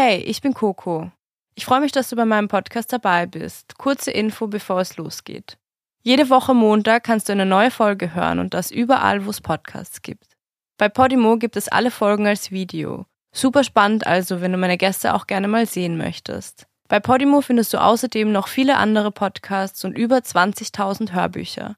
[0.00, 1.10] Hey, ich bin Coco.
[1.56, 3.78] Ich freue mich, dass du bei meinem Podcast dabei bist.
[3.78, 5.58] Kurze Info, bevor es losgeht.
[6.04, 10.00] Jede Woche Montag kannst du eine neue Folge hören und das überall, wo es Podcasts
[10.00, 10.36] gibt.
[10.76, 13.06] Bei Podimo gibt es alle Folgen als Video.
[13.34, 16.68] Super spannend also, wenn du meine Gäste auch gerne mal sehen möchtest.
[16.88, 21.74] Bei Podimo findest du außerdem noch viele andere Podcasts und über 20.000 Hörbücher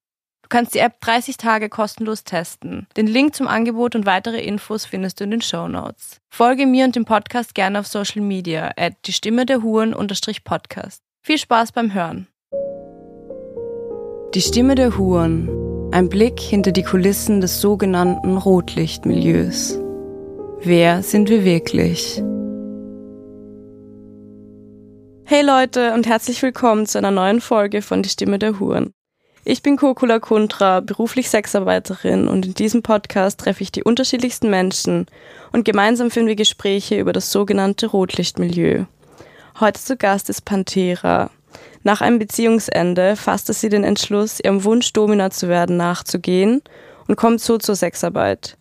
[0.50, 2.86] kannst die App 30 Tage kostenlos testen.
[2.96, 6.18] Den Link zum Angebot und weitere Infos findest du in den Show Notes.
[6.28, 9.94] Folge mir und dem Podcast gerne auf Social Media at die Stimme der Huren
[10.44, 11.02] Podcast.
[11.22, 12.26] Viel Spaß beim Hören.
[14.34, 15.48] Die Stimme der Huren.
[15.92, 19.78] Ein Blick hinter die Kulissen des sogenannten Rotlichtmilieus.
[20.60, 22.22] Wer sind wir wirklich?
[25.24, 28.92] Hey Leute und herzlich willkommen zu einer neuen Folge von Die Stimme der Huren.
[29.42, 35.06] Ich bin Kokula Kuntra, beruflich Sexarbeiterin und in diesem Podcast treffe ich die unterschiedlichsten Menschen
[35.50, 38.84] und gemeinsam führen wir Gespräche über das sogenannte Rotlichtmilieu.
[39.58, 41.30] Heute zu Gast ist Pantera.
[41.82, 46.60] Nach einem Beziehungsende fasste sie den Entschluss, ihrem Wunsch, Domina zu werden, nachzugehen
[47.08, 48.58] und kommt so zur Sexarbeit.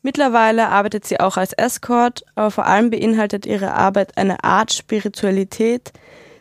[0.00, 5.92] Mittlerweile arbeitet sie auch als Escort, aber vor allem beinhaltet ihre Arbeit eine Art Spiritualität,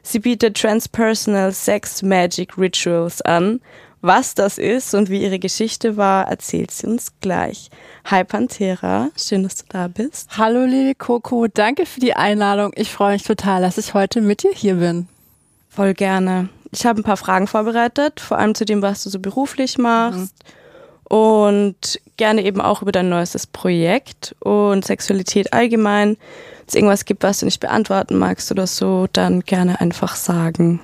[0.05, 3.61] Sie bietet Transpersonal Sex Magic Rituals an.
[4.01, 7.69] Was das ist und wie ihre Geschichte war, erzählt sie uns gleich.
[8.03, 10.37] Hi Pantera, schön, dass du da bist.
[10.37, 12.73] Hallo liebe Coco, danke für die Einladung.
[12.75, 15.07] Ich freue mich total, dass ich heute mit dir hier bin.
[15.69, 16.49] Voll gerne.
[16.73, 20.19] Ich habe ein paar Fragen vorbereitet, vor allem zu dem, was du so beruflich machst.
[20.19, 20.29] Mhm.
[21.09, 26.17] Und gerne eben auch über dein neuestes Projekt und Sexualität allgemein
[26.67, 30.79] es irgendwas gibt, was du nicht beantworten magst oder so, dann gerne einfach sagen.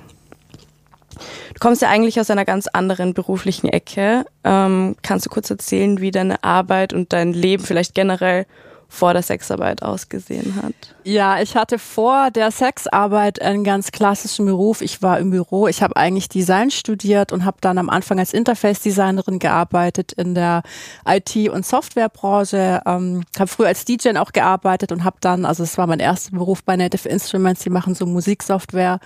[1.54, 4.24] Du kommst ja eigentlich aus einer ganz anderen beruflichen Ecke.
[4.44, 8.46] Ähm, kannst du kurz erzählen, wie deine Arbeit und dein Leben vielleicht generell
[8.90, 10.74] vor der Sexarbeit ausgesehen hat?
[11.04, 14.82] Ja, ich hatte vor der Sexarbeit einen ganz klassischen Beruf.
[14.82, 15.68] Ich war im Büro.
[15.68, 20.62] Ich habe eigentlich Design studiert und habe dann am Anfang als Interface-Designerin gearbeitet in der
[21.06, 22.82] IT- und Softwarebranche.
[22.84, 26.32] Ähm, habe früher als DJ auch gearbeitet und habe dann, also es war mein erster
[26.32, 28.98] Beruf bei Native Instruments, die machen so Musiksoftware,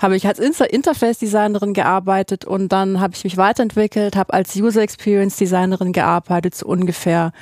[0.00, 5.36] habe ich als Interface-Designerin gearbeitet und dann habe ich mich weiterentwickelt, habe als User Experience
[5.36, 7.32] Designerin gearbeitet, so ungefähr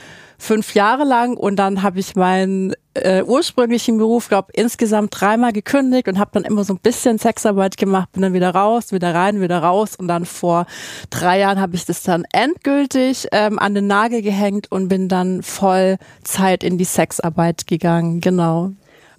[0.45, 6.07] fünf Jahre lang und dann habe ich meinen äh, ursprünglichen Beruf, glaube insgesamt dreimal gekündigt
[6.07, 9.41] und habe dann immer so ein bisschen Sexarbeit gemacht, bin dann wieder raus, wieder rein,
[9.41, 10.67] wieder raus und dann vor
[11.11, 15.43] drei Jahren habe ich das dann endgültig ähm, an den Nagel gehängt und bin dann
[15.43, 18.73] voll Zeit in die Sexarbeit gegangen, genau.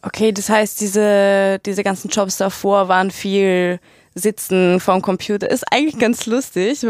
[0.04, 3.80] Okay, das heißt, diese, diese ganzen Jobs davor waren viel
[4.16, 5.50] sitzen vorm Computer.
[5.50, 6.82] Ist eigentlich ganz lustig,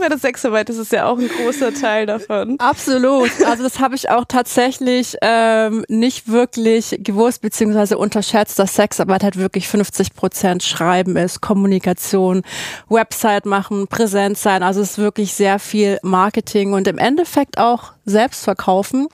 [0.00, 2.58] bei der Sexarbeit ist es ja auch ein großer Teil davon.
[2.58, 3.30] Absolut.
[3.46, 9.36] Also das habe ich auch tatsächlich ähm, nicht wirklich gewusst beziehungsweise unterschätzt, dass Sexarbeit halt
[9.36, 12.42] wirklich 50 Prozent Schreiben ist, Kommunikation,
[12.88, 14.62] Website machen, präsent sein.
[14.62, 19.08] Also es ist wirklich sehr viel Marketing und im Endeffekt auch selbst verkaufen.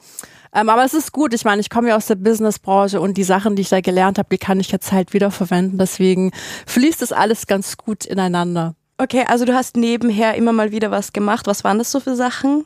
[0.55, 1.35] Ähm, aber es ist gut.
[1.35, 4.19] Ich meine, ich komme ja aus der Businessbranche und die Sachen, die ich da gelernt
[4.19, 5.79] habe, die kann ich jetzt halt wieder verwenden.
[5.79, 6.33] Deswegen
[6.67, 8.75] fließt es alles ganz gut ineinander.
[8.99, 11.47] Okay, also du hast nebenher immer mal wieder was gemacht.
[11.47, 12.65] Was waren das so für Sachen?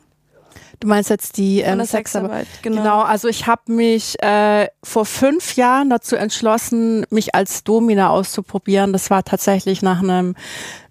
[0.79, 2.77] Du meinst jetzt die ähm, Sexarbeit, genau.
[2.77, 3.01] genau.
[3.01, 8.93] Also ich habe mich äh, vor fünf Jahren dazu entschlossen, mich als Domina auszuprobieren.
[8.93, 10.35] Das war tatsächlich nach einem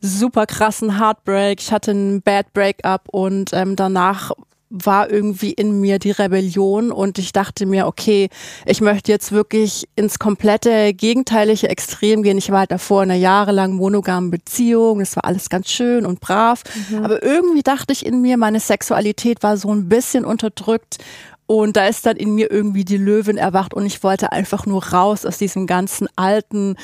[0.02, 1.60] super krassen Heartbreak.
[1.60, 4.32] Ich hatte ein Bad Breakup und ähm, danach
[4.70, 8.28] war irgendwie in mir die Rebellion und ich dachte mir, okay,
[8.66, 12.38] ich möchte jetzt wirklich ins komplette gegenteilige Extrem gehen.
[12.38, 16.20] Ich war halt davor in einer jahrelangen monogamen Beziehung, es war alles ganz schön und
[16.20, 17.04] brav, mhm.
[17.04, 20.98] aber irgendwie dachte ich in mir, meine Sexualität war so ein bisschen unterdrückt
[21.46, 24.84] und da ist dann in mir irgendwie die Löwin erwacht und ich wollte einfach nur
[24.88, 26.76] raus aus diesem ganzen alten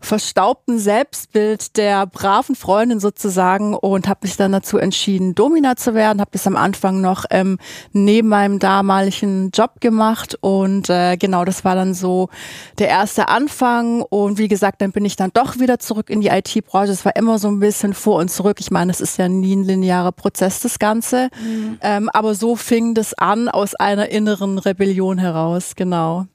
[0.00, 6.20] verstaubten Selbstbild der braven Freundin sozusagen und habe mich dann dazu entschieden, Domina zu werden.
[6.20, 7.58] Habe das am Anfang noch ähm,
[7.92, 12.30] neben meinem damaligen Job gemacht und äh, genau, das war dann so
[12.78, 14.02] der erste Anfang.
[14.02, 16.92] Und wie gesagt, dann bin ich dann doch wieder zurück in die IT-Branche.
[16.92, 18.56] Es war immer so ein bisschen vor und zurück.
[18.60, 21.28] Ich meine, es ist ja nie ein linearer Prozess, das Ganze.
[21.44, 21.78] Mhm.
[21.82, 26.26] Ähm, aber so fing das an aus einer inneren Rebellion heraus, genau.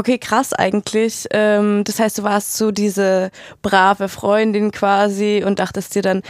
[0.00, 1.26] Okay, krass eigentlich.
[1.30, 3.30] Ähm, das heißt, du warst so diese
[3.60, 6.22] brave Freundin quasi und dachtest dir dann,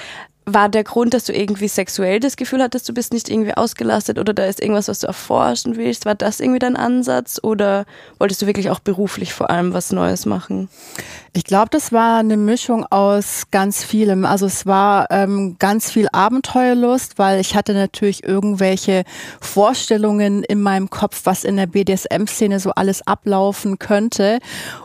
[0.45, 4.19] war der Grund, dass du irgendwie sexuell das Gefühl hattest, du bist nicht irgendwie ausgelastet
[4.19, 6.05] oder da ist irgendwas, was du erforschen willst?
[6.05, 7.85] War das irgendwie dein Ansatz oder
[8.19, 10.69] wolltest du wirklich auch beruflich vor allem was Neues machen?
[11.33, 14.25] Ich glaube, das war eine Mischung aus ganz vielem.
[14.25, 19.05] Also es war ähm, ganz viel Abenteuerlust, weil ich hatte natürlich irgendwelche
[19.41, 24.41] Vorstellungen in meinem Kopf, was in der BDSM-Szene so alles ablaufen könnte.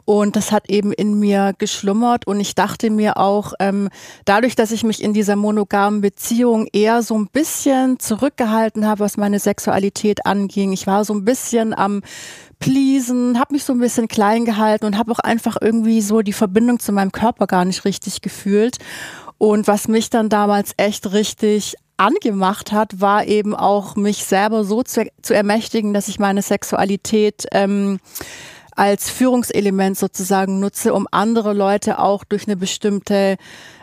[0.06, 2.28] Und das hat eben in mir geschlummert.
[2.28, 3.90] Und ich dachte mir auch, ähm,
[4.26, 9.18] dadurch, dass ich mich in dieser monogamen Beziehung eher so ein bisschen zurückgehalten habe, was
[9.18, 10.74] meine Sexualität anging.
[10.74, 12.04] Ich war so ein bisschen am
[12.60, 16.34] pleasen, habe mich so ein bisschen klein gehalten und habe auch einfach irgendwie so die
[16.34, 18.78] Verbindung zu meinem Körper gar nicht richtig gefühlt.
[19.38, 24.84] Und was mich dann damals echt richtig angemacht hat, war eben auch mich selber so
[24.84, 28.00] zu, zu ermächtigen, dass ich meine Sexualität ähm,
[28.76, 33.38] als Führungselement sozusagen nutze, um andere Leute auch durch eine bestimmte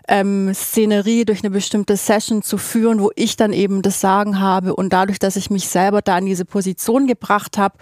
[0.08, 4.74] ähm, Szenerie, durch eine bestimmte Session zu führen, wo ich dann eben das Sagen habe.
[4.76, 7.76] Und dadurch, dass ich mich selber da in diese Position gebracht habe,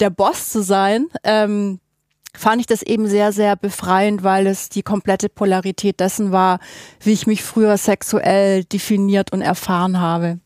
[0.00, 1.80] der Boss zu sein, ähm,
[2.34, 6.60] fand ich das eben sehr, sehr befreiend, weil es die komplette Polarität dessen war,
[7.00, 10.38] wie ich mich früher sexuell definiert und erfahren habe.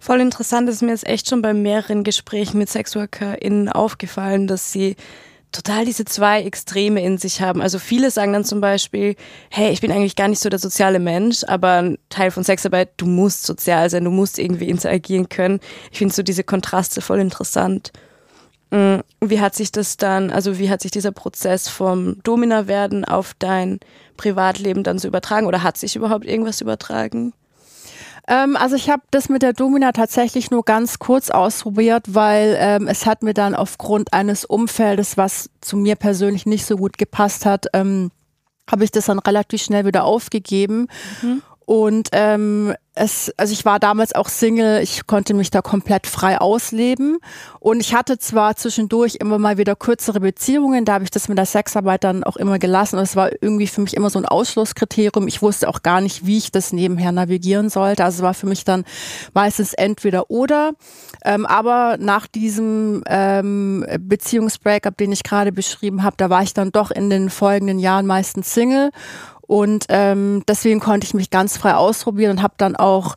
[0.00, 4.96] Voll interessant ist mir jetzt echt schon bei mehreren Gesprächen mit SexworkerInnen aufgefallen, dass sie
[5.52, 7.62] total diese zwei Extreme in sich haben.
[7.62, 9.16] Also viele sagen dann zum Beispiel,
[9.50, 12.90] hey, ich bin eigentlich gar nicht so der soziale Mensch, aber ein Teil von Sexarbeit,
[12.96, 15.60] du musst sozial sein, du musst irgendwie interagieren können.
[15.90, 17.92] Ich finde so diese Kontraste voll interessant.
[18.70, 23.34] Mm, wie hat sich das dann, also wie hat sich dieser Prozess vom Domina-Werden auf
[23.38, 23.80] dein
[24.16, 27.32] Privatleben dann so übertragen oder hat sich überhaupt irgendwas übertragen?
[28.28, 32.88] Ähm, also ich habe das mit der Domina tatsächlich nur ganz kurz ausprobiert, weil ähm,
[32.88, 37.46] es hat mir dann aufgrund eines Umfeldes, was zu mir persönlich nicht so gut gepasst
[37.46, 38.10] hat, ähm,
[38.68, 40.88] habe ich das dann relativ schnell wieder aufgegeben.
[41.22, 41.42] Mhm.
[41.66, 46.40] Und ähm, es, also ich war damals auch Single, ich konnte mich da komplett frei
[46.40, 47.18] ausleben.
[47.58, 51.36] Und ich hatte zwar zwischendurch immer mal wieder kürzere Beziehungen, da habe ich das mit
[51.36, 52.96] der Sexarbeit dann auch immer gelassen.
[52.98, 55.26] Und es war irgendwie für mich immer so ein Ausschlusskriterium.
[55.26, 58.04] Ich wusste auch gar nicht, wie ich das nebenher navigieren sollte.
[58.04, 58.84] Also es war für mich dann
[59.34, 60.72] meistens entweder oder.
[61.24, 66.70] Ähm, aber nach diesem ähm, Beziehungsbreakup, den ich gerade beschrieben habe, da war ich dann
[66.70, 68.90] doch in den folgenden Jahren meistens Single
[69.46, 73.16] und ähm, deswegen konnte ich mich ganz frei ausprobieren und habe dann auch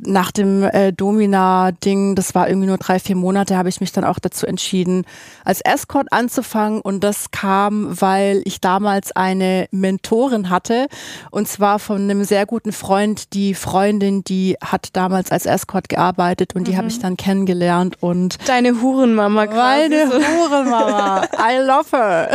[0.00, 4.04] nach dem äh, Domina-Ding, das war irgendwie nur drei, vier Monate, habe ich mich dann
[4.04, 5.04] auch dazu entschieden,
[5.44, 6.80] als Escort anzufangen.
[6.80, 10.86] Und das kam, weil ich damals eine Mentorin hatte.
[11.30, 13.32] Und zwar von einem sehr guten Freund.
[13.34, 16.76] Die Freundin, die hat damals als Escort gearbeitet und die mhm.
[16.78, 17.96] habe ich dann kennengelernt.
[18.00, 19.88] Und Deine Hurenmama quasi.
[19.88, 20.14] Meine so.
[20.14, 21.22] Hurenmama.
[21.38, 22.30] I love her.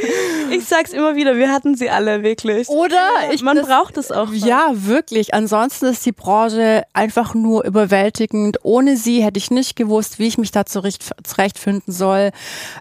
[0.50, 2.68] ich sag's immer wieder, wir hatten sie alle wirklich.
[2.68, 3.08] Oder?
[3.32, 4.28] Ich, Man das, braucht es auch.
[4.28, 4.36] Mal.
[4.36, 5.34] Ja, wirklich.
[5.34, 8.58] Ansonsten ist die Branche einfach nur überwältigend.
[8.62, 12.30] Ohne sie hätte ich nicht gewusst, wie ich mich da zurecht, zurechtfinden soll,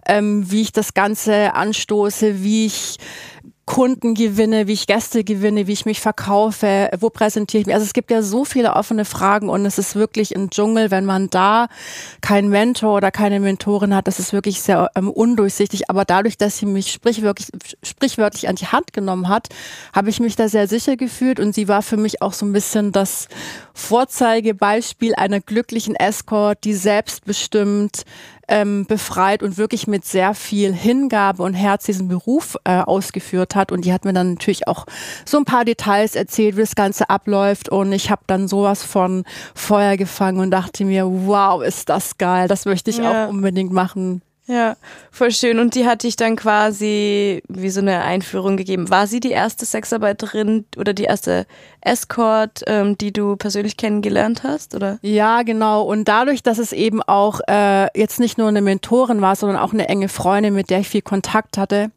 [0.05, 2.97] ähm, wie ich das Ganze anstoße, wie ich
[3.69, 7.75] Kunden gewinne, wie ich Gäste gewinne, wie ich mich verkaufe, wo präsentiere ich mich.
[7.75, 11.05] Also es gibt ja so viele offene Fragen und es ist wirklich ein Dschungel, wenn
[11.05, 11.67] man da
[12.19, 15.87] keinen Mentor oder keine Mentorin hat, das ist wirklich sehr ähm, undurchsichtig.
[15.87, 17.49] Aber dadurch, dass sie mich sprichwörtlich,
[17.83, 19.49] sprichwörtlich an die Hand genommen hat,
[19.93, 22.53] habe ich mich da sehr sicher gefühlt und sie war für mich auch so ein
[22.53, 23.27] bisschen das
[23.75, 28.03] Vorzeigebeispiel einer glücklichen Escort, die selbstbestimmt
[28.49, 33.71] ähm, befreit und wirklich mit sehr viel Hingabe und Herz diesen Beruf äh, ausgeführt hat.
[33.71, 34.85] Und die hat mir dann natürlich auch
[35.25, 37.69] so ein paar Details erzählt, wie das Ganze abläuft.
[37.69, 39.23] Und ich habe dann sowas von
[39.55, 43.25] Feuer gefangen und dachte mir, wow, ist das geil, das möchte ich ja.
[43.25, 44.21] auch unbedingt machen.
[44.49, 44.77] Ja,
[45.11, 45.59] voll schön.
[45.59, 48.89] Und die hat dich dann quasi wie so eine Einführung gegeben.
[48.89, 51.45] War sie die erste Sexarbeiterin oder die erste
[51.81, 54.97] Escort, ähm, die du persönlich kennengelernt hast, oder?
[55.03, 55.83] Ja, genau.
[55.83, 59.71] Und dadurch, dass es eben auch äh, jetzt nicht nur eine Mentorin war, sondern auch
[59.71, 61.91] eine enge Freundin, mit der ich viel Kontakt hatte,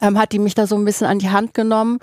[0.00, 1.98] ähm, hat die mich da so ein bisschen an die Hand genommen.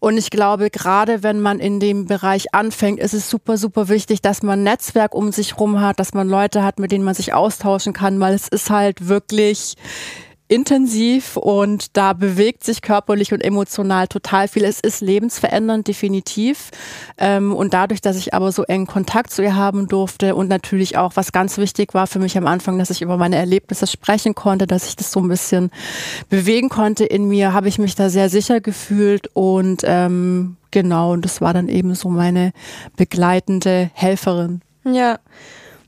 [0.00, 4.20] Und ich glaube, gerade wenn man in dem Bereich anfängt, ist es super, super wichtig,
[4.20, 7.14] dass man ein Netzwerk um sich rum hat, dass man Leute hat, mit denen man
[7.14, 9.76] sich austauschen kann, weil es ist halt wirklich
[10.54, 14.64] intensiv und da bewegt sich körperlich und emotional total viel.
[14.64, 16.70] Es ist lebensverändernd, definitiv.
[17.18, 20.96] Ähm, und dadurch, dass ich aber so engen Kontakt zu ihr haben durfte und natürlich
[20.96, 24.36] auch, was ganz wichtig war für mich am Anfang, dass ich über meine Erlebnisse sprechen
[24.36, 25.72] konnte, dass ich das so ein bisschen
[26.28, 31.24] bewegen konnte in mir, habe ich mich da sehr sicher gefühlt und ähm, genau, und
[31.24, 32.52] das war dann eben so meine
[32.96, 34.62] begleitende Helferin.
[34.84, 35.18] Ja.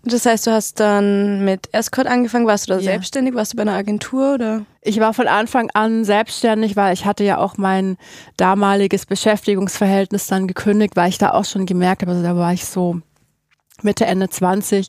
[0.09, 2.93] Das heißt, du hast dann mit Escort angefangen, warst du da ja.
[2.93, 4.65] selbstständig, warst du bei einer Agentur oder?
[4.81, 7.97] Ich war von Anfang an selbstständig, weil ich hatte ja auch mein
[8.37, 12.67] damaliges Beschäftigungsverhältnis dann gekündigt, weil ich da auch schon gemerkt habe, also da war ich
[12.67, 13.01] so
[13.83, 14.87] Mitte, Ende 20,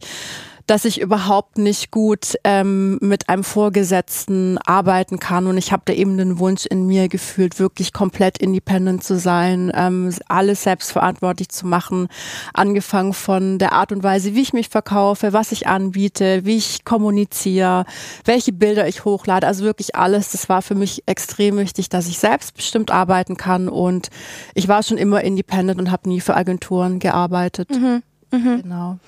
[0.68, 5.48] dass ich überhaupt nicht gut ähm, mit einem Vorgesetzten arbeiten kann.
[5.48, 9.72] Und ich habe da eben den Wunsch in mir gefühlt, wirklich komplett independent zu sein,
[9.74, 12.10] ähm, alles selbstverantwortlich zu machen.
[12.54, 16.84] Angefangen von der Art und Weise, wie ich mich verkaufe, was ich anbiete, wie ich
[16.84, 17.86] kommuniziere,
[18.26, 19.48] welche Bilder ich hochlade.
[19.48, 20.32] Also wirklich alles.
[20.34, 23.70] Das war für mich extrem wichtig, dass ich selbstbestimmt arbeiten kann.
[23.70, 24.10] Und
[24.54, 27.70] ich war schon immer independent und habe nie für Agenturen gearbeitet.
[27.70, 28.04] Mhm.
[28.32, 28.62] Mhm.
[28.64, 29.00] Genau.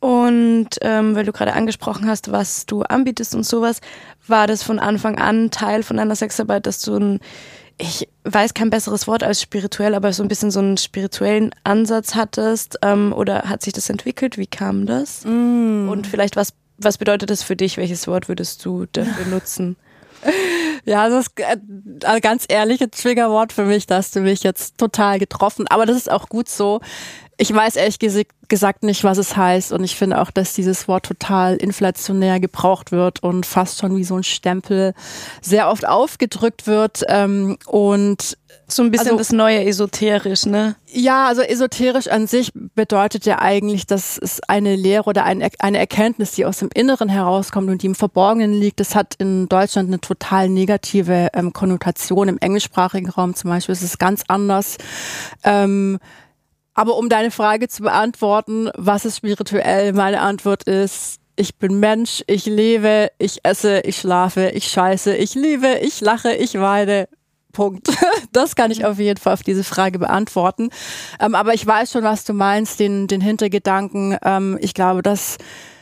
[0.00, 3.80] Und ähm, weil du gerade angesprochen hast, was du anbietest und sowas,
[4.26, 7.20] war das von Anfang an Teil von deiner Sexarbeit, dass du ein,
[7.78, 12.14] ich weiß kein besseres Wort als spirituell, aber so ein bisschen so einen spirituellen Ansatz
[12.14, 12.78] hattest?
[12.82, 14.38] Ähm, oder hat sich das entwickelt?
[14.38, 15.24] Wie kam das?
[15.24, 15.88] Mm.
[15.88, 17.76] Und vielleicht was, was bedeutet das für dich?
[17.76, 19.76] Welches Wort würdest du dafür nutzen?
[20.84, 21.32] Ja, das ist
[22.04, 25.66] ein ganz ehrliches Triggerwort für mich, da hast du mich jetzt total getroffen.
[25.68, 26.80] Aber das ist auch gut so.
[27.40, 27.98] Ich weiß ehrlich
[28.48, 29.72] gesagt nicht, was es heißt.
[29.72, 34.02] Und ich finde auch, dass dieses Wort total inflationär gebraucht wird und fast schon wie
[34.02, 34.92] so ein Stempel
[35.40, 37.04] sehr oft aufgedrückt wird.
[37.08, 40.74] Ähm, und so ein bisschen also, das neue esoterisch, ne?
[40.88, 45.78] Ja, also esoterisch an sich bedeutet ja eigentlich, dass es eine Lehre oder eine, eine
[45.78, 48.80] Erkenntnis, die aus dem Inneren herauskommt und die im Verborgenen liegt.
[48.80, 52.28] Das hat in Deutschland eine total negative ähm, Konnotation.
[52.28, 54.76] Im englischsprachigen Raum zum Beispiel ist es ganz anders.
[55.44, 55.98] Ähm,
[56.78, 59.92] aber um deine Frage zu beantworten, was ist spirituell?
[59.94, 65.34] Meine Antwort ist, ich bin Mensch, ich lebe, ich esse, ich schlafe, ich scheiße, ich
[65.34, 67.08] liebe, ich lache, ich weine.
[67.52, 67.88] Punkt.
[68.32, 70.68] Das kann ich auf jeden Fall auf diese Frage beantworten.
[71.18, 74.16] Ähm, aber ich weiß schon, was du meinst, den, den Hintergedanken.
[74.22, 75.38] Ähm, ich glaube, dass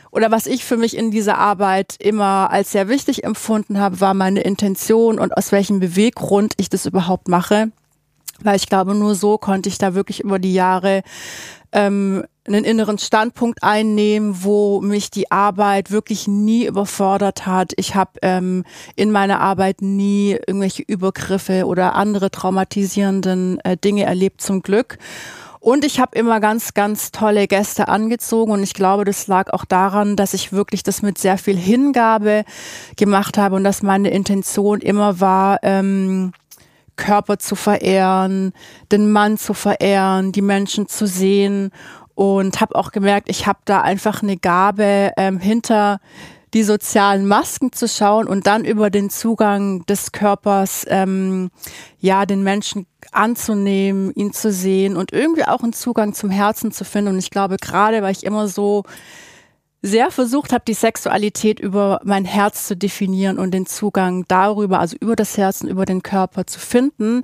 [0.09, 4.15] oder was ich für mich in dieser Arbeit immer als sehr wichtig empfunden habe, war
[4.15, 7.71] meine Intention und aus welchem Beweggrund ich das überhaupt mache.
[8.43, 11.01] Weil ich glaube, nur so konnte ich da wirklich über die Jahre
[11.71, 17.73] ähm, einen inneren Standpunkt einnehmen, wo mich die Arbeit wirklich nie überfordert hat.
[17.75, 18.63] Ich habe ähm,
[18.95, 24.97] in meiner Arbeit nie irgendwelche Übergriffe oder andere traumatisierenden äh, Dinge erlebt, zum Glück.
[25.59, 29.65] Und ich habe immer ganz, ganz tolle Gäste angezogen und ich glaube, das lag auch
[29.65, 32.45] daran, dass ich wirklich das mit sehr viel Hingabe
[32.95, 36.31] gemacht habe und dass meine Intention immer war, ähm,
[36.97, 38.53] Körper zu verehren,
[38.91, 41.71] den Mann zu verehren, die Menschen zu sehen
[42.15, 45.99] und habe auch gemerkt, ich habe da einfach eine Gabe ähm, hinter
[46.53, 51.51] die sozialen Masken zu schauen und dann über den Zugang des Körpers ähm,
[51.99, 56.85] ja den Menschen anzunehmen, ihn zu sehen und irgendwie auch einen Zugang zum Herzen zu
[56.85, 57.13] finden.
[57.13, 58.83] Und ich glaube, gerade weil ich immer so
[59.81, 64.97] sehr versucht habe, die Sexualität über mein Herz zu definieren und den Zugang darüber, also
[64.99, 67.23] über das Herz und über den Körper zu finden,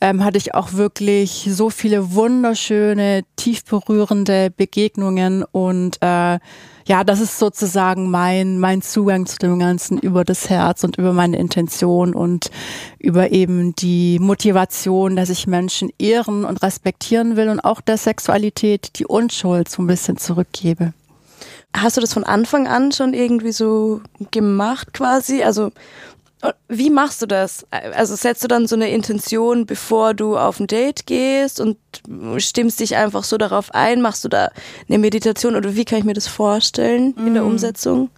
[0.00, 6.38] ähm, hatte ich auch wirklich so viele wunderschöne, tief berührende Begegnungen und äh,
[6.86, 11.12] ja, das ist sozusagen mein, mein Zugang zu dem Ganzen über das Herz und über
[11.12, 12.50] meine Intention und
[12.98, 18.98] über eben die Motivation, dass ich Menschen ehren und respektieren will und auch der Sexualität
[18.98, 20.94] die Unschuld so ein bisschen zurückgebe.
[21.76, 24.00] Hast du das von Anfang an schon irgendwie so
[24.30, 25.42] gemacht quasi?
[25.42, 25.70] Also
[26.68, 27.66] wie machst du das?
[27.70, 31.76] Also setzt du dann so eine Intention, bevor du auf ein Date gehst und
[32.38, 34.00] stimmst dich einfach so darauf ein?
[34.00, 34.50] Machst du da
[34.88, 37.46] eine Meditation oder wie kann ich mir das vorstellen in der mm.
[37.46, 38.10] Umsetzung?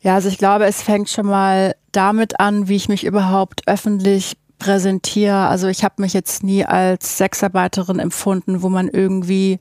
[0.00, 4.38] Ja, also ich glaube, es fängt schon mal damit an, wie ich mich überhaupt öffentlich
[4.58, 5.48] präsentiere.
[5.48, 9.60] Also ich habe mich jetzt nie als Sexarbeiterin empfunden, wo man irgendwie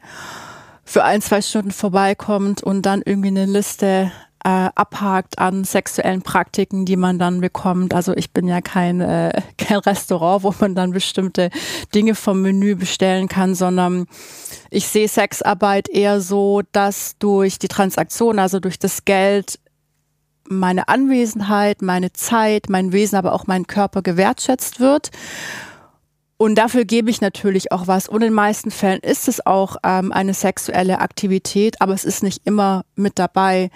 [0.87, 4.09] für ein, zwei Stunden vorbeikommt und dann irgendwie eine Liste
[4.45, 7.93] äh, abhakt an sexuellen Praktiken, die man dann bekommt.
[7.93, 11.49] Also ich bin ja kein, äh, kein Restaurant, wo man dann bestimmte
[11.93, 14.05] Dinge vom Menü bestellen kann, sondern
[14.69, 19.59] ich sehe Sexarbeit eher so, dass durch die Transaktion, also durch das Geld,
[20.47, 25.11] meine Anwesenheit, meine Zeit, mein Wesen, aber auch mein Körper gewertschätzt wird.
[26.37, 28.07] Und dafür gebe ich natürlich auch was.
[28.07, 32.21] Und in den meisten Fällen ist es auch ähm, eine sexuelle Aktivität, aber es ist
[32.21, 33.71] nicht immer mit dabei.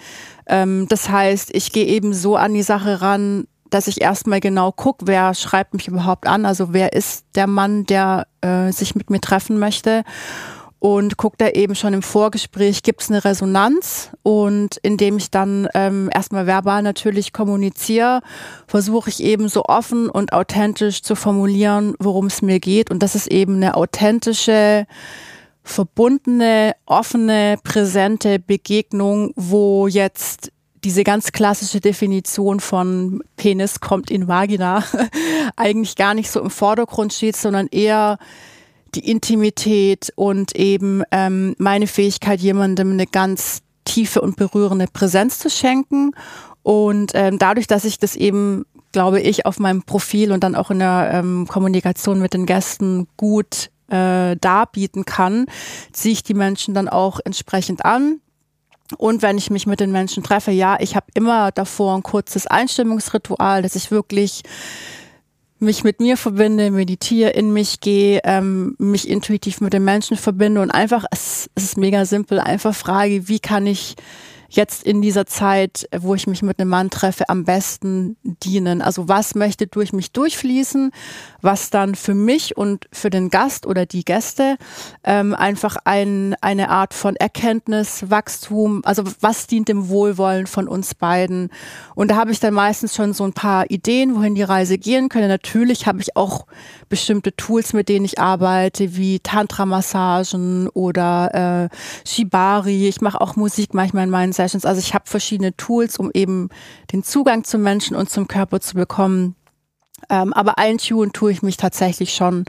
[0.46, 4.70] Ähm, das heißt, ich gehe eben so an die Sache ran, dass ich erstmal genau
[4.70, 6.46] gucke, wer schreibt mich überhaupt an.
[6.46, 10.04] Also wer ist der Mann, der äh, sich mit mir treffen möchte
[10.82, 14.10] und guckt da eben schon im Vorgespräch, gibt es eine Resonanz?
[14.24, 18.20] Und indem ich dann ähm, erstmal verbal natürlich kommuniziere,
[18.66, 22.90] versuche ich eben so offen und authentisch zu formulieren, worum es mir geht.
[22.90, 24.88] Und das ist eben eine authentische,
[25.62, 30.50] verbundene, offene, präsente Begegnung, wo jetzt
[30.82, 34.82] diese ganz klassische Definition von Penis kommt in Vagina
[35.56, 38.18] eigentlich gar nicht so im Vordergrund steht, sondern eher
[38.94, 45.50] die Intimität und eben ähm, meine Fähigkeit, jemandem eine ganz tiefe und berührende Präsenz zu
[45.50, 46.12] schenken.
[46.62, 50.70] Und ähm, dadurch, dass ich das eben, glaube ich, auf meinem Profil und dann auch
[50.70, 55.46] in der ähm, Kommunikation mit den Gästen gut äh, darbieten kann,
[55.92, 58.20] ziehe ich die Menschen dann auch entsprechend an.
[58.98, 62.46] Und wenn ich mich mit den Menschen treffe, ja, ich habe immer davor ein kurzes
[62.46, 64.42] Einstimmungsritual, dass ich wirklich
[65.62, 70.60] mich mit mir verbinde, meditiere, in mich gehe, ähm, mich intuitiv mit den Menschen verbinde
[70.60, 73.94] und einfach, es, es ist mega simpel, einfach frage, wie kann ich
[74.56, 78.82] jetzt in dieser Zeit, wo ich mich mit einem Mann treffe, am besten dienen?
[78.82, 80.92] Also was möchte durch mich durchfließen,
[81.40, 84.56] was dann für mich und für den Gast oder die Gäste
[85.04, 90.94] ähm, einfach ein, eine Art von Erkenntnis, Wachstum, also was dient dem Wohlwollen von uns
[90.94, 91.50] beiden?
[91.94, 95.08] Und da habe ich dann meistens schon so ein paar Ideen, wohin die Reise gehen
[95.08, 95.28] könnte.
[95.28, 96.46] Natürlich habe ich auch
[96.88, 102.88] bestimmte Tools, mit denen ich arbeite, wie Tantra-Massagen oder äh, Shibari.
[102.88, 104.64] Ich mache auch Musik manchmal in meinen Sessions.
[104.64, 106.48] Also ich habe verschiedene Tools, um eben
[106.92, 109.36] den Zugang zum Menschen und zum Körper zu bekommen.
[110.10, 112.44] Ähm, aber eintun tue ich mich tatsächlich schon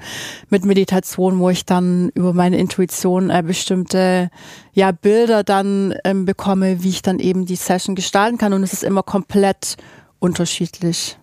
[0.49, 4.31] mit Meditation, wo ich dann über meine Intuition äh, bestimmte
[4.73, 8.53] ja, Bilder dann ähm, bekomme, wie ich dann eben die Session gestalten kann.
[8.53, 9.77] Und es ist immer komplett
[10.19, 11.17] unterschiedlich.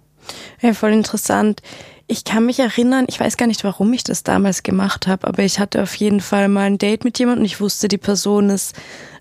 [0.61, 1.62] Ja, voll interessant.
[2.11, 5.45] Ich kann mich erinnern, ich weiß gar nicht, warum ich das damals gemacht habe, aber
[5.45, 8.50] ich hatte auf jeden Fall mal ein Date mit jemandem und ich wusste, die Person
[8.50, 8.75] ist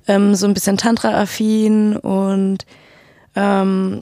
[0.08, 2.66] ähm, so ein bisschen Tantra-affin und
[3.36, 4.02] ähm,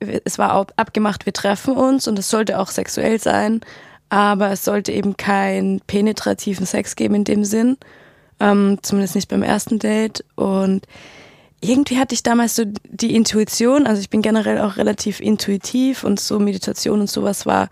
[0.00, 3.62] es war abgemacht, wir treffen uns und es sollte auch sexuell sein,
[4.10, 7.78] aber es sollte eben keinen penetrativen Sex geben in dem Sinn,
[8.38, 10.86] ähm, zumindest nicht beim ersten Date und
[11.62, 16.20] irgendwie hatte ich damals so die Intuition, also ich bin generell auch relativ intuitiv und
[16.20, 17.70] so Meditation und sowas war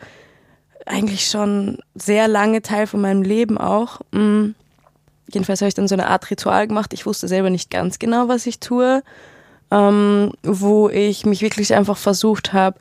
[0.86, 4.00] eigentlich schon sehr lange Teil von meinem Leben auch.
[4.12, 4.54] Mhm.
[5.26, 6.92] Jedenfalls habe ich dann so eine Art Ritual gemacht.
[6.92, 9.02] Ich wusste selber nicht ganz genau, was ich tue,
[9.70, 12.78] ähm, wo ich mich wirklich einfach versucht habe,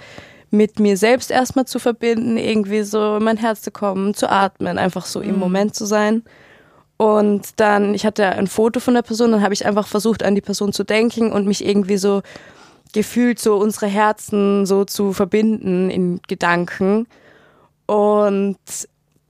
[0.51, 4.77] mit mir selbst erstmal zu verbinden, irgendwie so in mein Herz zu kommen, zu atmen,
[4.77, 5.29] einfach so mhm.
[5.29, 6.23] im Moment zu sein.
[6.97, 10.35] Und dann, ich hatte ein Foto von der Person, dann habe ich einfach versucht, an
[10.35, 12.21] die Person zu denken und mich irgendwie so
[12.93, 17.07] gefühlt so unsere Herzen so zu verbinden in Gedanken.
[17.93, 18.57] Und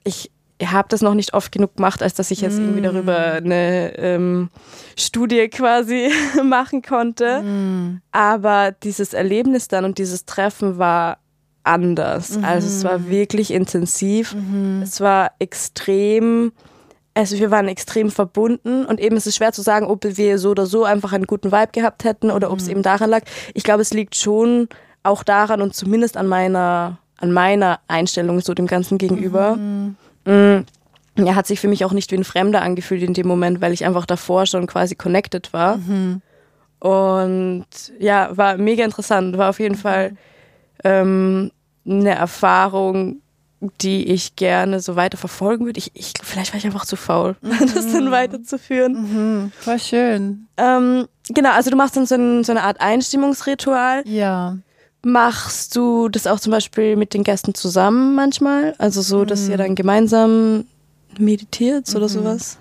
[0.05, 0.31] ich
[0.63, 2.61] habe das noch nicht oft genug gemacht, als dass ich jetzt mm.
[2.61, 4.49] irgendwie darüber eine ähm,
[4.97, 6.09] Studie quasi
[6.43, 7.41] machen konnte.
[7.41, 8.01] Mm.
[8.13, 11.17] Aber dieses Erlebnis dann und dieses Treffen war
[11.63, 12.37] anders.
[12.37, 13.09] Mm Also es war mhm.
[13.09, 14.33] wirklich intensiv.
[14.33, 14.81] -hmm.
[14.81, 16.53] Es war extrem,
[17.15, 20.51] also wir waren extrem verbunden und eben ist es schwer zu sagen, ob wir so
[20.51, 22.71] oder so einfach einen guten Vibe gehabt hätten oder ob es mhm.
[22.71, 23.23] eben daran lag.
[23.53, 24.69] Ich glaube, es liegt schon
[25.03, 29.55] auch daran und zumindest an meiner an meiner Einstellung so dem Ganzen gegenüber.
[29.55, 29.95] Mhm.
[30.25, 30.65] Mm,
[31.15, 33.71] er hat sich für mich auch nicht wie ein Fremder angefühlt in dem Moment, weil
[33.71, 35.77] ich einfach davor schon quasi connected war.
[35.77, 36.21] Mhm.
[36.79, 37.65] Und
[37.97, 39.37] ja, war mega interessant.
[39.37, 40.17] War auf jeden Fall
[40.83, 41.51] ähm,
[41.85, 43.21] eine Erfahrung,
[43.79, 45.77] die ich gerne so weiter verfolgen würde.
[45.77, 47.51] Ich, ich, vielleicht war ich einfach zu faul, mhm.
[47.73, 48.93] das dann weiterzuführen.
[48.93, 49.51] Mhm.
[49.63, 50.47] War schön.
[50.57, 54.03] Ähm, genau, also du machst dann so, ein, so eine Art Einstimmungsritual.
[54.05, 54.57] Ja.
[55.05, 58.73] Machst du das auch zum Beispiel mit den Gästen zusammen manchmal?
[58.77, 60.65] Also so, dass ihr dann gemeinsam
[61.17, 61.95] meditiert mhm.
[61.97, 62.57] oder sowas?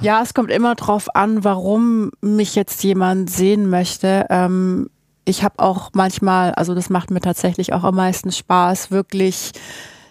[0.00, 4.26] Ja, es kommt immer drauf an, warum mich jetzt jemand sehen möchte.
[4.30, 4.90] Ähm,
[5.24, 9.52] ich habe auch manchmal, also das macht mir tatsächlich auch am meisten Spaß, wirklich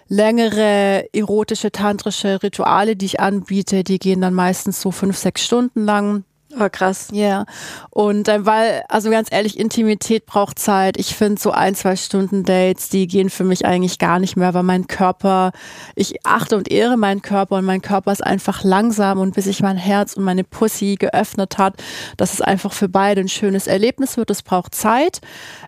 [0.07, 3.83] längere erotische, tantrische Rituale, die ich anbiete.
[3.83, 6.23] Die gehen dann meistens so fünf, sechs Stunden lang.
[6.59, 7.07] Oh, krass.
[7.11, 7.21] Ja.
[7.21, 7.45] Yeah.
[7.91, 10.97] Und äh, weil, also ganz ehrlich, Intimität braucht Zeit.
[10.97, 14.53] Ich finde so ein, zwei Stunden Dates, die gehen für mich eigentlich gar nicht mehr,
[14.53, 15.51] weil mein Körper,
[15.95, 19.61] ich achte und ehre meinen Körper und mein Körper ist einfach langsam und bis sich
[19.61, 21.75] mein Herz und meine Pussy geöffnet hat,
[22.17, 24.29] dass es einfach für beide ein schönes Erlebnis wird.
[24.29, 25.21] Es braucht Zeit.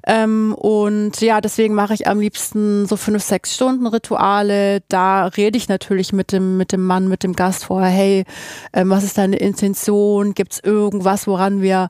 [0.06, 4.82] Ähm, und ja, deswegen mache ich am liebsten so fünf, sechs Stunden Rituale.
[4.90, 8.26] Da rede ich natürlich mit dem, mit dem Mann, mit dem Gast vorher, hey,
[8.74, 10.34] ähm, was ist deine Intention?
[10.34, 11.90] Gibt's irgendwas, woran wir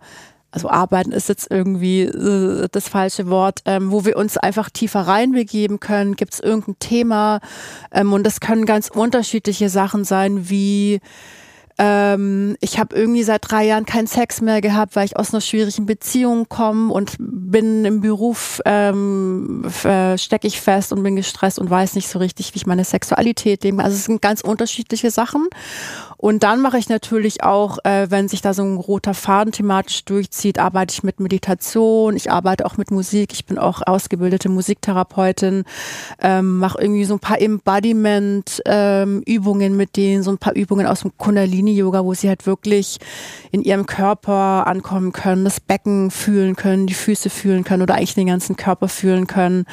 [0.54, 5.02] also arbeiten ist jetzt irgendwie äh, das falsche Wort, ähm, wo wir uns einfach tiefer
[5.02, 6.16] reinbegeben können.
[6.16, 7.40] Gibt es irgendein Thema?
[7.92, 11.02] Ähm, und das können ganz unterschiedliche Sachen sein, wie
[11.80, 15.42] ähm, ich habe irgendwie seit drei Jahren keinen Sex mehr gehabt, weil ich aus einer
[15.42, 21.58] schwierigen Beziehung komme und bin im Beruf, ähm, äh, stecke ich fest und bin gestresst
[21.58, 23.84] und weiß nicht so richtig, wie ich meine Sexualität lebe.
[23.84, 25.48] Also es sind ganz unterschiedliche Sachen.
[26.24, 30.06] Und dann mache ich natürlich auch, äh, wenn sich da so ein roter Faden thematisch
[30.06, 35.66] durchzieht, arbeite ich mit Meditation, ich arbeite auch mit Musik, ich bin auch ausgebildete Musiktherapeutin,
[36.22, 41.02] ähm, mache irgendwie so ein paar Embodiment-Übungen ähm, mit denen, so ein paar Übungen aus
[41.02, 43.00] dem Kundalini-Yoga, wo sie halt wirklich
[43.52, 48.16] in ihrem Körper ankommen können, das Becken fühlen können, die Füße fühlen können oder eigentlich
[48.16, 49.66] den ganzen Körper fühlen können.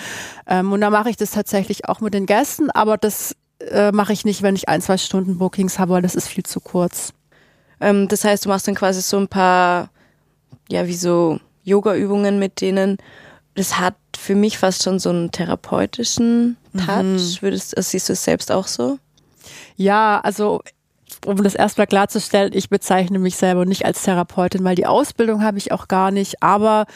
[0.48, 3.36] Ähm, und da mache ich das tatsächlich auch mit den Gästen, aber das
[3.68, 6.44] äh, mache ich nicht, wenn ich ein, zwei Stunden Bookings habe, weil das ist viel
[6.44, 7.12] zu kurz.
[7.80, 9.90] Ähm, das heißt, du machst dann quasi so ein paar,
[10.68, 12.98] ja, wie so Yoga-Übungen mit denen.
[13.54, 16.86] Das hat für mich fast schon so einen therapeutischen Touch.
[16.86, 17.42] Mhm.
[17.42, 18.98] Würdest, also siehst du es selbst auch so?
[19.76, 20.62] Ja, also
[21.26, 25.58] um das erstmal klarzustellen, ich bezeichne mich selber nicht als Therapeutin, weil die Ausbildung habe
[25.58, 26.86] ich auch gar nicht, aber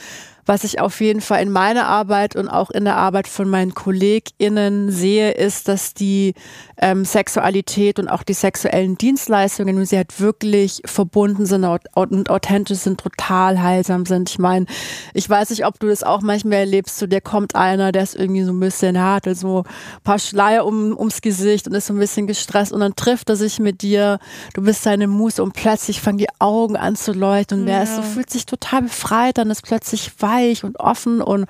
[0.47, 3.75] was ich auf jeden Fall in meiner Arbeit und auch in der Arbeit von meinen
[3.75, 6.35] KollegInnen sehe, ist, dass die
[6.77, 12.79] ähm, Sexualität und auch die sexuellen Dienstleistungen, wenn sie halt wirklich verbunden sind und authentisch
[12.79, 14.29] sind, total heilsam sind.
[14.29, 14.67] Ich meine,
[15.15, 18.15] ich weiß nicht, ob du das auch manchmal erlebst, zu dir kommt einer, der ist
[18.15, 21.95] irgendwie so ein bisschen hart, so ein paar Schleier um, ums Gesicht und ist so
[21.95, 24.19] ein bisschen gestresst und dann trifft er sich mit dir,
[24.53, 27.75] du bist seine Muse und plötzlich fangen die Augen an zu leuchten und ja.
[27.75, 31.47] der ist so, fühlt sich total befreit, dann ist plötzlich weiß weich und offen und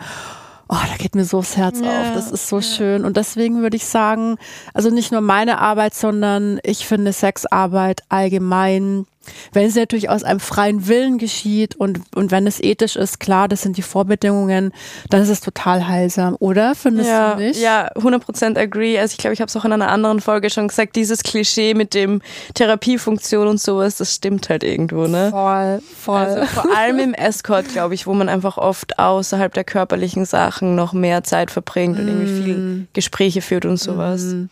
[0.69, 2.15] oh, da geht mir so das Herz ja, auf.
[2.15, 2.63] Das ist so ja.
[2.63, 3.05] schön.
[3.05, 4.37] Und deswegen würde ich sagen,
[4.73, 9.07] also nicht nur meine Arbeit, sondern ich finde Sexarbeit allgemein
[9.53, 13.49] wenn es natürlich aus einem freien Willen geschieht und, und wenn es ethisch ist, klar,
[13.49, 14.73] das sind die Vorbedingungen,
[15.11, 16.75] dann ist es total heilsam, oder?
[16.75, 17.61] Findest ja, du nicht?
[17.61, 18.99] Ja, 100% agree.
[18.99, 21.75] Also ich glaube, ich habe es auch in einer anderen Folge schon gesagt, dieses Klischee
[21.75, 22.21] mit dem
[22.55, 25.31] Therapiefunktion und sowas, das stimmt halt irgendwo, ne?
[25.31, 26.17] Voll, voll.
[26.17, 30.75] Also vor allem im Escort, glaube ich, wo man einfach oft außerhalb der körperlichen Sachen
[30.75, 32.01] noch mehr Zeit verbringt mm.
[32.01, 32.89] und irgendwie viel mm.
[32.93, 34.23] Gespräche führt und sowas.
[34.23, 34.45] Mm.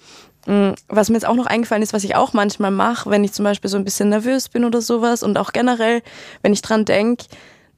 [0.47, 3.33] Mm, was mir jetzt auch noch eingefallen ist, was ich auch manchmal mache, wenn ich
[3.33, 6.03] zum Beispiel so ein bisschen nervös bin oder sowas und auch generell,
[6.43, 7.27] wenn ich dran denke,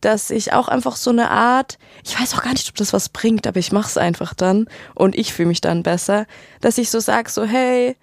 [0.00, 3.08] dass ich auch einfach so eine Art, ich weiß auch gar nicht, ob das was
[3.08, 6.26] bringt, aber ich mache es einfach dann und ich fühle mich dann besser,
[6.60, 7.96] dass ich so sag, so hey,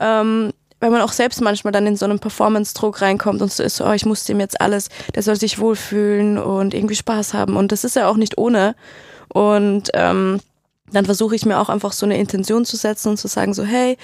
[0.00, 3.76] ähm, weil man auch selbst manchmal dann in so einen Performance-Druck reinkommt und so ist,
[3.76, 7.56] so, oh, ich muss dem jetzt alles, der soll sich wohlfühlen und irgendwie Spaß haben
[7.56, 8.76] und das ist ja auch nicht ohne
[9.28, 10.40] und ähm,
[10.92, 13.64] dann versuche ich mir auch einfach so eine Intention zu setzen und zu sagen so,
[13.64, 13.96] hey,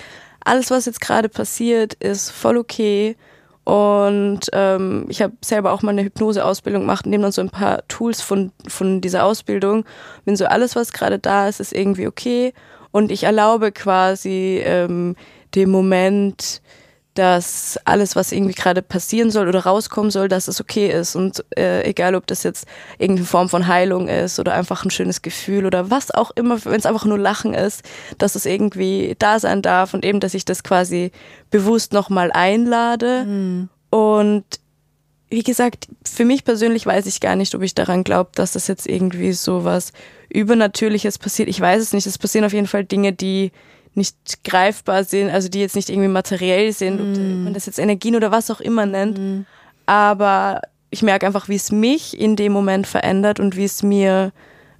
[0.44, 3.16] alles, was jetzt gerade passiert, ist voll okay.
[3.64, 7.87] Und ähm, ich habe selber auch mal eine Hypnoseausbildung gemacht nehme dann so ein paar
[7.88, 9.87] Tools von, von dieser Ausbildung.
[10.27, 12.53] Bin so, alles, was gerade da ist, ist irgendwie okay.
[12.90, 15.16] Und ich erlaube quasi ähm,
[15.55, 16.61] dem Moment,
[17.14, 21.14] dass alles, was irgendwie gerade passieren soll oder rauskommen soll, dass es okay ist.
[21.14, 22.66] Und äh, egal, ob das jetzt
[22.98, 26.79] irgendeine Form von Heilung ist oder einfach ein schönes Gefühl oder was auch immer, wenn
[26.79, 27.83] es einfach nur Lachen ist,
[28.18, 31.12] dass es irgendwie da sein darf und eben, dass ich das quasi
[31.50, 33.24] bewusst nochmal einlade.
[33.24, 33.68] Mhm.
[33.90, 34.44] Und
[35.31, 38.66] wie gesagt, für mich persönlich weiß ich gar nicht, ob ich daran glaube, dass das
[38.66, 39.92] jetzt irgendwie so was
[40.29, 41.48] Übernatürliches passiert.
[41.48, 42.07] Ich weiß es nicht.
[42.07, 43.53] Es passieren auf jeden Fall Dinge, die
[43.96, 47.00] nicht greifbar sind, also die jetzt nicht irgendwie materiell sind, mm.
[47.00, 49.18] ob man das jetzt Energien oder was auch immer nennt.
[49.18, 49.46] Mm.
[49.87, 54.33] Aber ich merke einfach, wie es mich in dem Moment verändert und wie es mir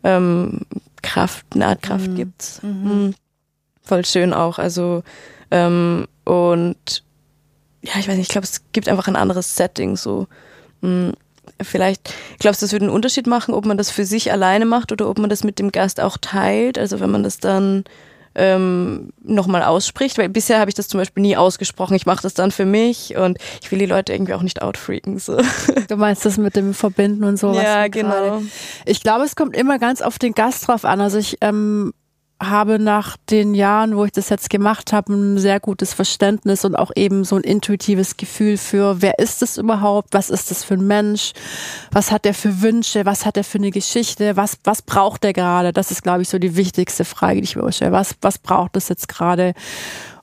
[0.03, 0.61] ähm,
[1.03, 2.15] Kraft, eine Art Kraft mm.
[2.15, 2.43] gibt.
[2.43, 2.65] -hmm.
[2.65, 3.15] Mm.
[3.83, 4.59] Voll schön auch.
[4.59, 5.03] Also
[5.51, 7.05] ähm, und
[7.83, 10.27] ja, ich weiß nicht, ich glaube, es gibt einfach ein anderes Setting so.
[10.81, 11.11] Mm.
[11.61, 14.91] Vielleicht, glaubst du, das würde einen Unterschied machen, ob man das für sich alleine macht
[14.91, 16.79] oder ob man das mit dem Gast auch teilt?
[16.79, 17.85] Also wenn man das dann
[18.35, 21.95] ähm, nochmal ausspricht, weil bisher habe ich das zum Beispiel nie ausgesprochen.
[21.95, 25.19] Ich mache das dann für mich und ich will die Leute irgendwie auch nicht outfreaken.
[25.19, 25.39] So.
[25.89, 27.63] Du meinst das mit dem Verbinden und sowas?
[27.63, 28.11] Ja, genau.
[28.11, 28.43] Gerade.
[28.87, 31.01] Ich glaube, es kommt immer ganz auf den Gast drauf an.
[31.01, 31.93] Also ich ähm,
[32.49, 36.75] habe nach den Jahren, wo ich das jetzt gemacht habe, ein sehr gutes Verständnis und
[36.77, 40.75] auch eben so ein intuitives Gefühl für, wer ist es überhaupt, was ist das für
[40.75, 41.33] ein Mensch,
[41.91, 45.33] was hat er für Wünsche, was hat er für eine Geschichte, was, was braucht er
[45.33, 45.73] gerade?
[45.73, 47.93] Das ist, glaube ich, so die wichtigste Frage, die ich mir stelle.
[47.93, 49.55] Was, was braucht es jetzt gerade?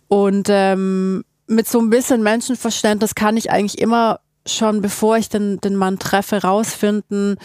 [0.07, 5.59] Und ähm, mit so ein bisschen Menschenverständnis kann ich eigentlich immer schon, bevor ich den,
[5.61, 7.37] den Mann treffe, rausfinden,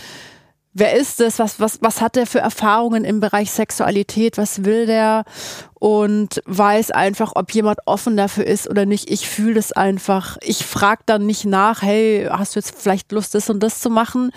[0.79, 4.85] wer ist es, was, was, was hat er für Erfahrungen im Bereich Sexualität, was will
[4.85, 5.25] der
[5.75, 9.11] und weiß einfach, ob jemand offen dafür ist oder nicht.
[9.11, 10.37] Ich fühle das einfach.
[10.43, 13.89] Ich frage dann nicht nach, hey, hast du jetzt vielleicht Lust, das und das zu
[13.89, 14.33] machen?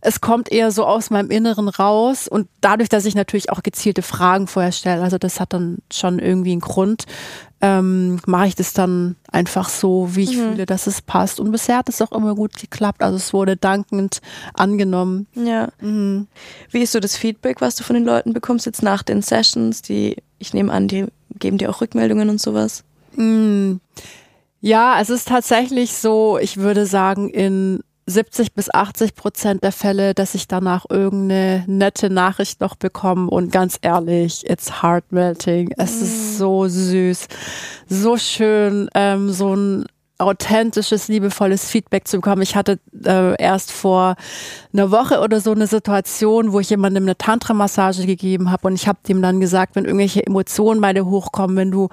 [0.00, 4.02] Es kommt eher so aus meinem Inneren raus und dadurch, dass ich natürlich auch gezielte
[4.02, 7.04] Fragen vorher stelle, also das hat dann schon irgendwie einen Grund,
[7.64, 10.40] ähm, mache ich das dann einfach so, wie ich mhm.
[10.40, 11.38] fühle, dass es passt.
[11.38, 13.02] Und bisher hat es auch immer gut geklappt.
[13.02, 14.20] Also es wurde dankend
[14.52, 15.28] angenommen.
[15.34, 15.68] Ja.
[15.80, 16.26] Mhm.
[16.70, 19.80] Wie ist so das Feedback, was du von den Leuten bekommst jetzt nach den Sessions?
[19.80, 21.06] Die, ich nehme an, die
[21.38, 22.82] geben dir auch Rückmeldungen und sowas.
[23.14, 23.80] Mhm.
[24.60, 30.14] Ja, es ist tatsächlich so, ich würde sagen, in 70 bis 80 Prozent der Fälle,
[30.14, 35.72] dass ich danach irgendeine nette Nachricht noch bekomme und ganz ehrlich, it's heart melting.
[35.76, 36.02] Es mm.
[36.02, 37.28] ist so süß,
[37.88, 39.86] so schön, ähm, so ein
[40.22, 42.42] authentisches, liebevolles Feedback zu bekommen.
[42.42, 44.16] Ich hatte äh, erst vor
[44.72, 48.88] einer Woche oder so eine Situation, wo ich jemandem eine Tantra-Massage gegeben habe und ich
[48.88, 51.88] habe dem dann gesagt, wenn irgendwelche Emotionen bei dir hochkommen, wenn du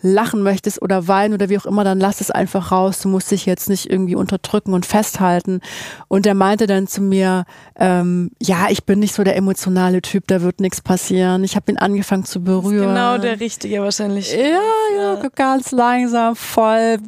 [0.00, 3.00] lachen möchtest oder weinen oder wie auch immer, dann lass es einfach raus.
[3.00, 5.60] Du musst dich jetzt nicht irgendwie unterdrücken und festhalten.
[6.08, 7.44] Und er meinte dann zu mir,
[7.76, 11.42] ähm, ja, ich bin nicht so der emotionale Typ, da wird nichts passieren.
[11.44, 12.88] Ich habe ihn angefangen zu berühren.
[12.88, 14.32] genau der Richtige wahrscheinlich.
[14.32, 14.60] Ja,
[14.96, 16.98] ja, ganz langsam, voll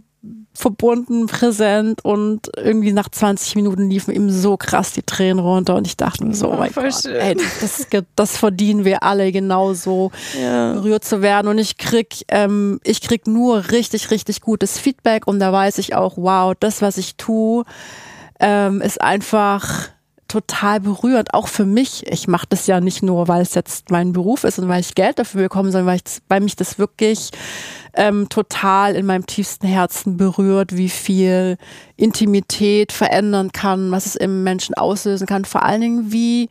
[0.52, 5.86] verbunden, präsent und irgendwie nach 20 Minuten liefen ihm so krass die Tränen runter und
[5.86, 10.74] ich dachte mir so, oh mein Gott, ey, das, das, verdienen wir alle genauso ja.
[10.74, 15.38] berührt zu werden und ich krieg, ähm, ich krieg nur richtig, richtig gutes Feedback und
[15.38, 17.64] da weiß ich auch, wow, das, was ich tue,
[18.40, 19.88] ähm, ist einfach
[20.30, 22.06] total berührend, auch für mich.
[22.06, 24.94] Ich mache das ja nicht nur, weil es jetzt mein Beruf ist und weil ich
[24.94, 27.30] Geld dafür bekomme, sondern weil, ich, weil mich das wirklich
[28.00, 31.58] ähm, total in meinem tiefsten Herzen berührt, wie viel
[31.96, 35.44] Intimität verändern kann, was es im Menschen auslösen kann.
[35.44, 36.48] Vor allen Dingen, wie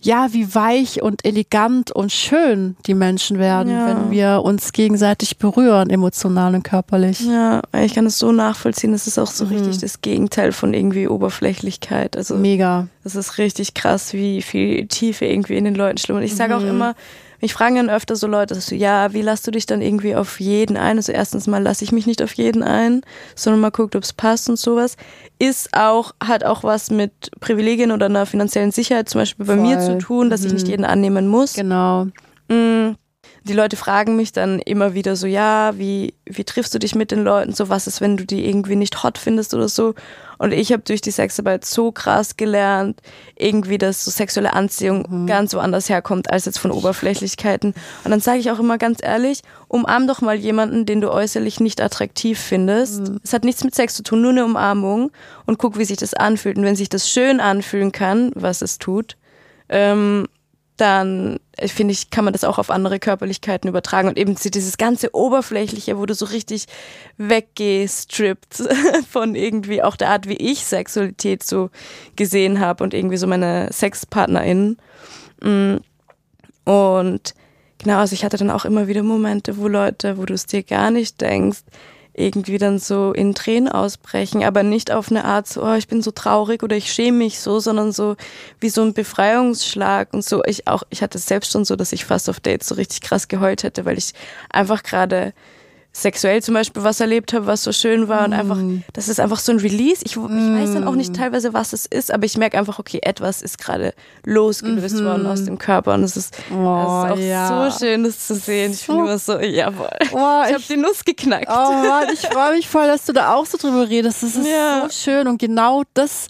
[0.00, 3.88] ja, wie weich und elegant und schön die Menschen werden, ja.
[3.88, 7.20] wenn wir uns gegenseitig berühren, emotional und körperlich.
[7.20, 8.92] Ja, ich kann es so nachvollziehen.
[8.92, 9.52] Das ist auch so mhm.
[9.52, 12.16] richtig das Gegenteil von irgendwie Oberflächlichkeit.
[12.16, 12.88] Also mega.
[13.04, 16.24] Das ist richtig krass, wie viel Tiefe irgendwie in den Leuten schlummert.
[16.24, 16.60] Ich sage mhm.
[16.60, 16.94] auch immer,
[17.40, 20.40] mich fragen dann öfter so Leute, so, ja, wie lässt du dich dann irgendwie auf
[20.40, 20.96] jeden ein?
[20.96, 23.02] Also erstens mal lasse ich mich nicht auf jeden ein,
[23.34, 24.96] sondern mal guckt, ob es passt und sowas.
[25.38, 29.66] Ist auch, hat auch was mit Privilegien oder einer finanziellen Sicherheit zum Beispiel bei Voll.
[29.66, 30.46] mir zu tun, dass mhm.
[30.46, 30.70] ich nicht mhm.
[30.70, 31.54] jeden annehmen muss.
[31.54, 32.06] Genau.
[32.48, 32.96] Mhm
[33.46, 37.10] die Leute fragen mich dann immer wieder so, ja, wie, wie triffst du dich mit
[37.10, 37.54] den Leuten?
[37.54, 39.94] So, was ist, wenn du die irgendwie nicht hot findest oder so?
[40.38, 43.00] Und ich habe durch die Sexarbeit so krass gelernt,
[43.36, 45.26] irgendwie, dass so sexuelle Anziehung mhm.
[45.26, 47.72] ganz woanders herkommt als jetzt von Oberflächlichkeiten.
[48.04, 51.60] Und dann sage ich auch immer ganz ehrlich, umarm doch mal jemanden, den du äußerlich
[51.60, 53.08] nicht attraktiv findest.
[53.08, 53.20] Mhm.
[53.22, 55.12] Es hat nichts mit Sex zu tun, nur eine Umarmung
[55.46, 56.58] und guck, wie sich das anfühlt.
[56.58, 59.16] Und wenn sich das schön anfühlen kann, was es tut,
[59.68, 60.26] ähm,
[60.76, 65.14] dann finde ich, kann man das auch auf andere Körperlichkeiten übertragen und eben dieses ganze
[65.14, 66.66] Oberflächliche, wo du so richtig
[67.16, 68.62] weggestrippt
[69.10, 71.70] von irgendwie auch der Art, wie ich Sexualität so
[72.14, 74.78] gesehen habe und irgendwie so meine SexpartnerInnen.
[75.42, 75.76] Mm.
[76.64, 77.34] Und
[77.78, 80.62] genau, also ich hatte dann auch immer wieder Momente, wo Leute, wo du es dir
[80.62, 81.60] gar nicht denkst,
[82.16, 86.00] irgendwie dann so in Tränen ausbrechen, aber nicht auf eine Art so, oh, ich bin
[86.00, 88.16] so traurig oder ich schäme mich so, sondern so
[88.58, 90.42] wie so ein Befreiungsschlag und so.
[90.44, 93.02] Ich auch, ich hatte es selbst schon so, dass ich fast auf Dates so richtig
[93.02, 94.14] krass geheult hätte, weil ich
[94.50, 95.34] einfach gerade
[95.96, 98.82] sexuell zum Beispiel was erlebt habe, was so schön war und einfach, mm.
[98.92, 100.02] das ist einfach so ein Release.
[100.04, 101.14] Ich, ich weiß dann auch nicht mm.
[101.14, 105.04] teilweise, was es ist, aber ich merke einfach, okay, etwas ist gerade losgelöst -hmm.
[105.04, 107.70] worden aus dem Körper und es ist, oh, ist auch ja.
[107.70, 108.72] so schön, das zu sehen.
[108.72, 109.88] Ich bin immer so, jawohl.
[110.12, 111.48] Oh, ich habe die Nuss geknackt.
[111.48, 114.22] Oh Mann, ich freue mich voll, dass du da auch so drüber redest.
[114.22, 114.82] Das ist ja.
[114.82, 116.28] so schön und genau das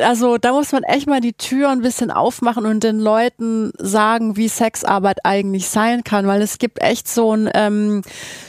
[0.00, 4.36] also da muss man echt mal die Tür ein bisschen aufmachen und den Leuten sagen,
[4.36, 8.02] wie Sexarbeit eigentlich sein kann, weil es gibt echt so ein ähm,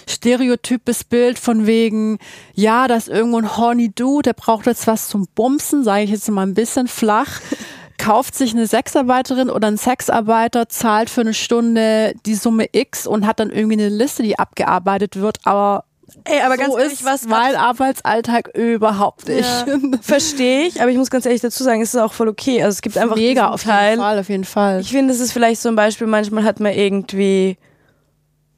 [0.08, 2.20] stereotypes Bild von wegen,
[2.54, 6.12] ja, da ist irgendwo ein horny Dude, der braucht jetzt was zum Bumsen, sage ich
[6.12, 7.42] jetzt mal ein bisschen flach.
[8.00, 13.26] kauft sich eine Sexarbeiterin oder ein Sexarbeiter, zahlt für eine Stunde die Summe X und
[13.26, 15.86] hat dann irgendwie eine Liste, die abgearbeitet wird, aber
[16.26, 19.42] Ey, aber so ganz ehrlich, was mein Arbeitsalltag überhaupt nicht.
[19.42, 19.66] Ja,
[20.02, 22.62] Verstehe ich, aber ich muss ganz ehrlich dazu sagen, es ist auch voll okay.
[22.64, 23.92] Also es gibt einfach mega auf Teil.
[23.92, 24.82] jeden Fall, auf jeden Fall.
[24.82, 26.08] Ich finde, es ist vielleicht so ein Beispiel.
[26.08, 27.58] Manchmal hat man irgendwie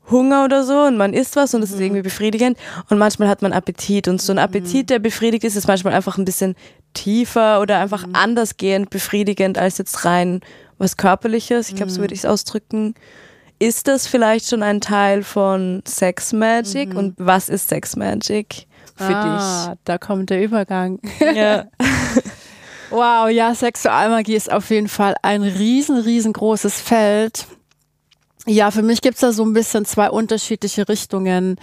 [0.10, 1.75] Hunger oder so und man isst was und das mhm.
[1.75, 2.58] ist irgendwie befriedigend
[2.89, 6.17] und manchmal hat man Appetit und so ein Appetit, der befriedigt ist, ist manchmal einfach
[6.17, 6.55] ein bisschen
[6.93, 8.15] tiefer oder einfach mhm.
[8.15, 10.41] andersgehend befriedigend als jetzt rein
[10.77, 11.69] was körperliches.
[11.69, 12.95] Ich glaube, so würde ich es ausdrücken.
[13.60, 16.89] Ist das vielleicht schon ein Teil von Sex Magic?
[16.89, 16.98] Mhm.
[16.98, 19.80] Und was ist Sex Magic für ah, dich?
[19.86, 21.00] Da kommt der Übergang.
[21.34, 21.65] Ja.
[22.89, 27.48] wow, ja, Sexualmagie ist auf jeden Fall ein riesen, riesengroßes Feld.
[28.46, 31.58] Ja, für mich gibt's da so ein bisschen zwei unterschiedliche Richtungen.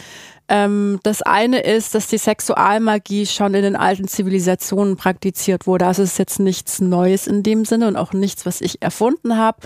[0.48, 5.86] Ähm, das eine ist, dass die Sexualmagie schon in den alten Zivilisationen praktiziert wurde.
[5.86, 9.36] Also es ist jetzt nichts Neues in dem Sinne und auch nichts, was ich erfunden
[9.36, 9.58] habe.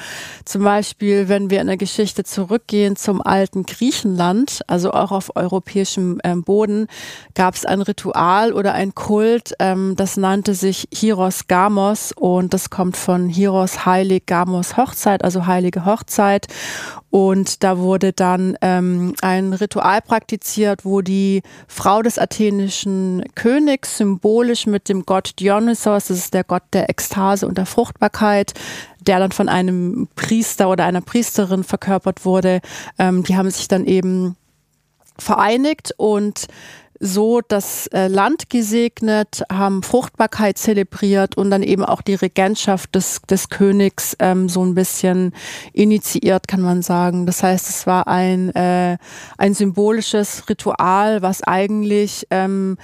[0.44, 6.20] Zum Beispiel, wenn wir in der Geschichte zurückgehen zum alten Griechenland, also auch auf europäischem
[6.24, 6.86] ähm, Boden,
[7.34, 12.70] gab es ein Ritual oder ein Kult, ähm, das nannte sich Hiros Gamos und das
[12.70, 16.46] kommt von Hiros Heilig Gamos Hochzeit, also heilige Hochzeit.
[17.10, 24.66] Und da wurde dann ähm, ein Ritual praktiziert, wo die Frau des athenischen Königs symbolisch
[24.66, 28.54] mit dem Gott Dionysos, das ist der Gott der Ekstase und der Fruchtbarkeit,
[29.00, 32.60] der dann von einem Priester oder einer Priesterin verkörpert wurde,
[32.98, 34.36] ähm, die haben sich dann eben
[35.18, 36.48] vereinigt und
[37.00, 43.22] so das äh, Land gesegnet, haben Fruchtbarkeit zelebriert und dann eben auch die Regentschaft des,
[43.28, 45.32] des Königs ähm, so ein bisschen
[45.72, 47.26] initiiert, kann man sagen.
[47.26, 48.96] Das heißt, es war ein, äh,
[49.38, 52.76] ein symbolisches Ritual, was eigentlich ähm,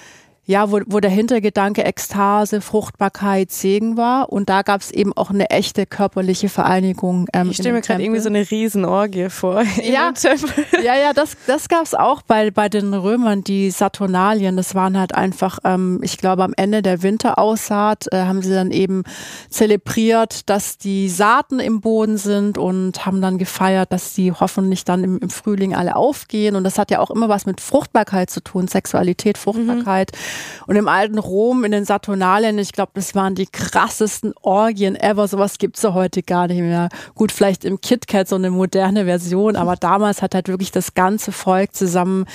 [0.45, 4.33] ja, wo, wo der Hintergedanke Ekstase, Fruchtbarkeit, Segen war.
[4.33, 7.29] Und da gab es eben auch eine echte körperliche Vereinigung.
[7.33, 9.63] Ähm, ich stelle mir gerade irgendwie so eine Riesenorgie vor.
[9.85, 10.13] Ja,
[10.83, 14.57] ja, ja, das, das gab es auch bei, bei den Römern, die Saturnalien.
[14.57, 18.73] Das waren halt einfach, ähm, ich glaube, am Ende der Winteraussaat äh, haben sie dann
[18.73, 19.05] eben
[19.49, 25.05] zelebriert, dass die Saaten im Boden sind und haben dann gefeiert, dass die hoffentlich dann
[25.05, 26.57] im, im Frühling alle aufgehen.
[26.57, 30.11] Und das hat ja auch immer was mit Fruchtbarkeit zu tun, Sexualität, Fruchtbarkeit.
[30.11, 30.32] Mhm.
[30.67, 35.27] Und im alten Rom, in den Saturnalien, ich glaube, das waren die krassesten Orgien ever.
[35.29, 36.89] Sowas gibt's ja heute gar nicht mehr.
[37.15, 41.33] Gut, vielleicht im KitKat so eine moderne Version, aber damals hat halt wirklich das ganze
[41.33, 42.27] Volk zusammen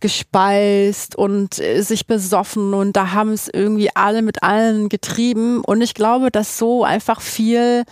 [0.00, 5.80] gespeist und äh, sich besoffen und da haben es irgendwie alle mit allen getrieben und
[5.80, 7.84] ich glaube, dass so einfach viel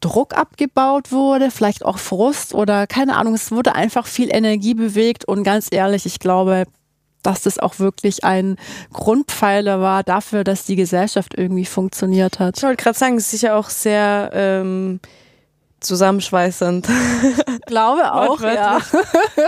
[0.00, 5.24] Druck abgebaut wurde, vielleicht auch Frust oder keine Ahnung, es wurde einfach viel Energie bewegt
[5.24, 6.64] und ganz ehrlich, ich glaube,
[7.26, 8.56] dass das auch wirklich ein
[8.92, 12.58] Grundpfeiler war dafür, dass die Gesellschaft irgendwie funktioniert hat.
[12.58, 15.00] Ich wollte gerade sagen, es ist sicher auch sehr ähm,
[15.80, 16.88] zusammenschweißend.
[17.66, 18.78] Glaube auch, ja.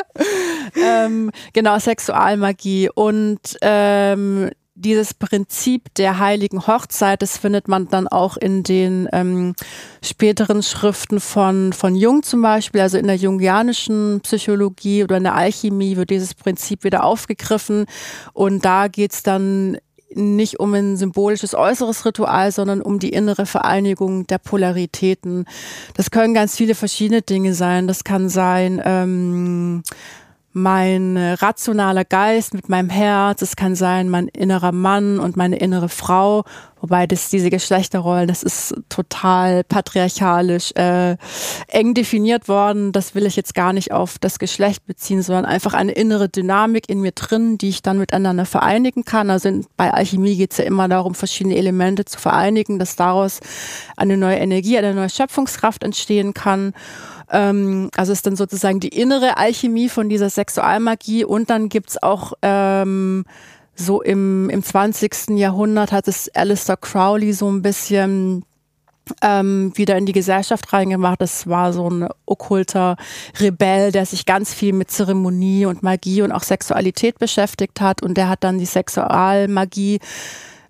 [0.76, 8.36] ähm, genau, Sexualmagie und ähm, dieses Prinzip der heiligen Hochzeit, das findet man dann auch
[8.36, 9.54] in den ähm,
[10.02, 15.34] späteren Schriften von, von Jung zum Beispiel, also in der jungianischen Psychologie oder in der
[15.34, 17.86] Alchemie wird dieses Prinzip wieder aufgegriffen
[18.34, 19.78] und da geht's dann
[20.14, 25.46] nicht um ein symbolisches äußeres Ritual, sondern um die innere Vereinigung der Polaritäten.
[25.94, 27.86] Das können ganz viele verschiedene Dinge sein.
[27.86, 29.82] Das kann sein, ähm,
[30.56, 35.90] mein rationaler Geist mit meinem Herz, es kann sein mein innerer Mann und meine innere
[35.90, 36.44] Frau,
[36.80, 41.18] wobei das diese Geschlechterrollen, das ist total patriarchalisch äh,
[41.68, 42.92] eng definiert worden.
[42.92, 46.88] Das will ich jetzt gar nicht auf das Geschlecht beziehen, sondern einfach eine innere Dynamik
[46.88, 49.28] in mir drin, die ich dann miteinander vereinigen kann.
[49.28, 53.40] Also in, bei Alchemie geht es ja immer darum, verschiedene Elemente zu vereinigen, dass daraus
[53.94, 56.72] eine neue Energie, eine neue Schöpfungskraft entstehen kann.
[57.30, 62.34] Ähm, also ist dann sozusagen die innere Alchemie von dieser Sexualmagie und dann gibt's auch
[62.42, 63.24] ähm,
[63.74, 65.30] so im, im 20.
[65.30, 68.44] Jahrhundert hat es Alistair Crowley so ein bisschen
[69.22, 71.20] ähm, wieder in die Gesellschaft reingemacht.
[71.20, 72.96] Das war so ein okkulter
[73.38, 78.02] Rebell, der sich ganz viel mit Zeremonie und Magie und auch Sexualität beschäftigt hat.
[78.02, 80.00] Und der hat dann die Sexualmagie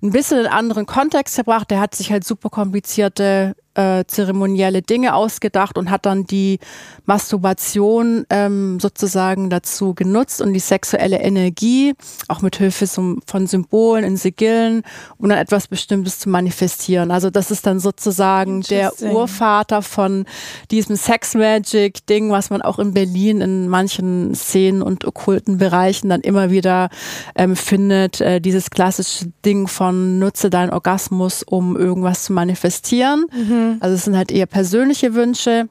[0.03, 1.71] ein bisschen in einen anderen Kontext gebracht.
[1.71, 6.59] Der hat sich halt super komplizierte äh, zeremonielle Dinge ausgedacht und hat dann die
[7.05, 11.95] Masturbation ähm, sozusagen dazu genutzt und die sexuelle Energie,
[12.29, 14.83] auch mit Hilfe von Symbolen in Sigillen,
[15.19, 17.11] um dann etwas Bestimmtes zu manifestieren.
[17.11, 20.25] Also das ist dann sozusagen der Urvater von
[20.71, 26.09] diesem Sex Magic Ding, was man auch in Berlin in manchen Szenen und okkulten Bereichen
[26.09, 26.89] dann immer wieder
[27.35, 28.21] ähm, findet.
[28.21, 33.27] Äh, dieses klassische Ding von nutze deinen Orgasmus, um irgendwas zu manifestieren.
[33.33, 33.66] Mhm.
[33.81, 35.69] Also es sind halt eher persönliche Wünsche.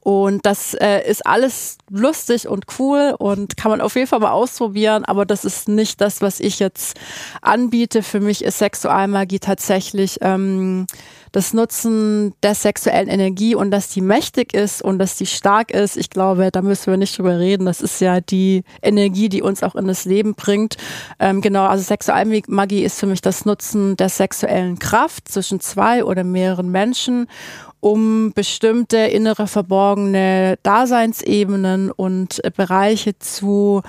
[0.00, 4.32] Und das äh, ist alles lustig und cool und kann man auf jeden Fall mal
[4.32, 6.98] ausprobieren, aber das ist nicht das, was ich jetzt
[7.42, 8.02] anbiete.
[8.02, 10.86] Für mich ist Sexualmagie tatsächlich ähm,
[11.34, 15.96] das Nutzen der sexuellen Energie und dass die mächtig ist und dass die stark ist.
[15.96, 17.66] Ich glaube, da müssen wir nicht drüber reden.
[17.66, 20.76] Das ist ja die Energie, die uns auch in das Leben bringt.
[21.18, 26.22] Ähm, genau, also Sexualmagie ist für mich das Nutzen der sexuellen Kraft zwischen zwei oder
[26.22, 27.26] mehreren Menschen
[27.84, 33.82] um bestimmte innere verborgene Daseinsebenen und Bereiche zu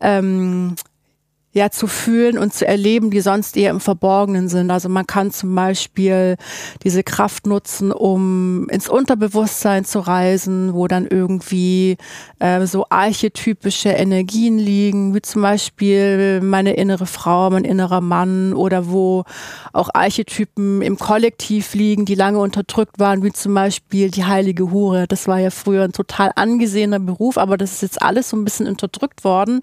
[0.00, 0.74] ähm,
[1.52, 4.70] ja zu fühlen und zu erleben, die sonst eher im Verborgenen sind.
[4.70, 6.36] Also man kann zum Beispiel
[6.84, 11.96] diese Kraft nutzen, um ins Unterbewusstsein zu reisen, wo dann irgendwie
[12.38, 18.90] äh, so archetypische Energien liegen, wie zum Beispiel meine innere Frau, mein innerer Mann oder
[18.90, 19.24] wo
[19.72, 25.06] auch Archetypen im Kollektiv liegen, die lange unterdrückt waren, wie zum Beispiel die heilige Hure.
[25.08, 28.44] Das war ja früher ein total angesehener Beruf, aber das ist jetzt alles so ein
[28.44, 29.62] bisschen unterdrückt worden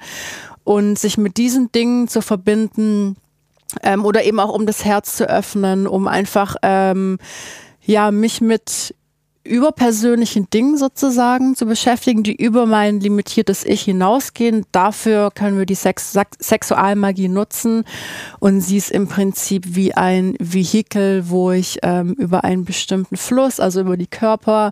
[0.65, 3.15] und sich mit diesen Dingen zu verbinden
[3.81, 7.17] ähm, oder eben auch um das Herz zu öffnen, um einfach ähm,
[7.81, 8.93] ja mich mit
[9.45, 14.65] überpersönlichen Dingen sozusagen zu beschäftigen, die über mein limitiertes Ich hinausgehen.
[14.71, 17.85] Dafür können wir die Sex Sexualmagie nutzen
[18.39, 23.59] und sie ist im Prinzip wie ein Vehikel, wo ich ähm, über einen bestimmten Fluss,
[23.59, 24.71] also über die Körper,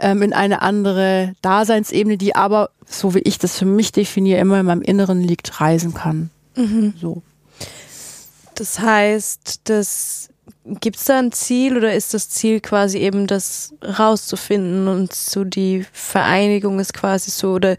[0.00, 4.60] ähm, in eine andere Daseinsebene, die aber, so wie ich das für mich definiere, immer
[4.60, 6.30] in meinem Inneren liegt, reisen kann.
[6.56, 6.94] Mhm.
[6.98, 7.22] So.
[8.54, 10.30] Das heißt, dass
[10.66, 15.44] Gibt es da ein Ziel oder ist das Ziel quasi eben das rauszufinden und so
[15.44, 17.76] die Vereinigung ist quasi so oder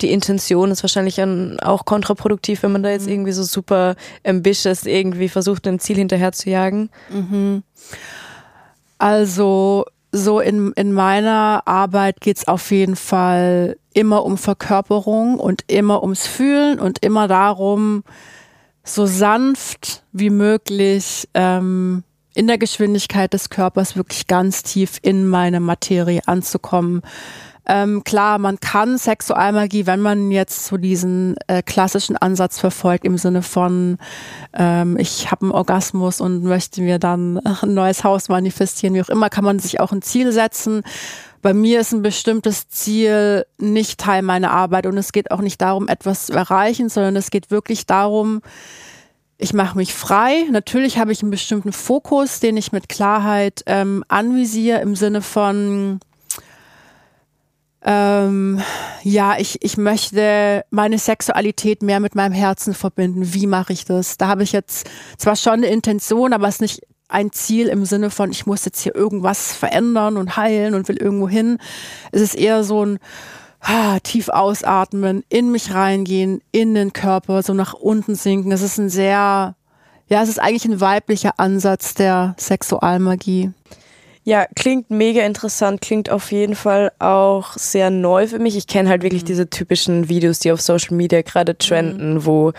[0.00, 1.22] die Intention ist wahrscheinlich
[1.62, 3.12] auch kontraproduktiv, wenn man da jetzt mhm.
[3.12, 6.90] irgendwie so super ambitious irgendwie versucht, einem Ziel hinterher zu jagen?
[7.10, 7.62] Mhm.
[8.98, 15.64] Also so in, in meiner Arbeit geht es auf jeden Fall immer um Verkörperung und
[15.66, 18.04] immer ums Fühlen und immer darum,
[18.84, 22.04] so sanft wie möglich ähm,
[22.34, 27.02] in der Geschwindigkeit des Körpers wirklich ganz tief in meine Materie anzukommen.
[27.64, 33.18] Ähm, klar, man kann Sexualmagie, wenn man jetzt so diesen äh, klassischen Ansatz verfolgt, im
[33.18, 33.98] Sinne von,
[34.52, 39.08] ähm, ich habe einen Orgasmus und möchte mir dann ein neues Haus manifestieren, wie auch
[39.08, 40.82] immer, kann man sich auch ein Ziel setzen.
[41.40, 45.60] Bei mir ist ein bestimmtes Ziel nicht Teil meiner Arbeit und es geht auch nicht
[45.60, 48.42] darum, etwas zu erreichen, sondern es geht wirklich darum,
[49.42, 50.46] ich mache mich frei.
[50.50, 55.98] Natürlich habe ich einen bestimmten Fokus, den ich mit Klarheit ähm, anvisiere im Sinne von,
[57.84, 58.62] ähm,
[59.02, 63.34] ja, ich, ich möchte meine Sexualität mehr mit meinem Herzen verbinden.
[63.34, 64.16] Wie mache ich das?
[64.16, 64.88] Da habe ich jetzt
[65.18, 68.64] zwar schon eine Intention, aber es ist nicht ein Ziel im Sinne von, ich muss
[68.64, 71.58] jetzt hier irgendwas verändern und heilen und will irgendwo hin.
[72.12, 72.98] Es ist eher so ein,
[74.02, 78.50] tief ausatmen, in mich reingehen, in den Körper, so nach unten sinken.
[78.50, 79.54] Das ist ein sehr,
[80.08, 83.50] ja, es ist eigentlich ein weiblicher Ansatz der Sexualmagie.
[84.24, 88.56] Ja, klingt mega interessant, klingt auf jeden Fall auch sehr neu für mich.
[88.56, 89.26] Ich kenne halt wirklich mhm.
[89.26, 92.26] diese typischen Videos, die auf Social Media gerade trenden, mhm.
[92.26, 92.52] wo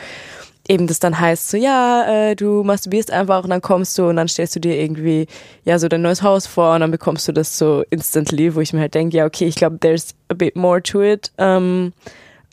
[0.68, 4.16] eben das dann heißt so, ja, äh, du masturbierst einfach und dann kommst du und
[4.16, 5.28] dann stellst du dir irgendwie
[5.66, 8.72] ja so dein neues Haus vor und dann bekommst du das so instantly, wo ich
[8.72, 11.94] mir halt denke, ja, okay, ich glaube, there's a bit more to it ähm,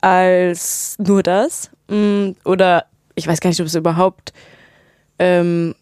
[0.00, 1.70] als nur das.
[1.88, 4.32] Mm, oder ich weiß gar nicht, ob es überhaupt
[5.18, 5.74] ähm,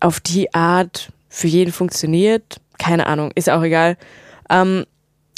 [0.00, 2.60] auf die Art für jeden funktioniert.
[2.78, 3.96] Keine Ahnung, ist auch egal.
[4.50, 4.84] Ähm,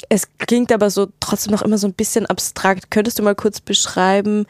[0.07, 2.89] es klingt aber so trotzdem noch immer so ein bisschen abstrakt.
[2.89, 4.45] Könntest du mal kurz beschreiben,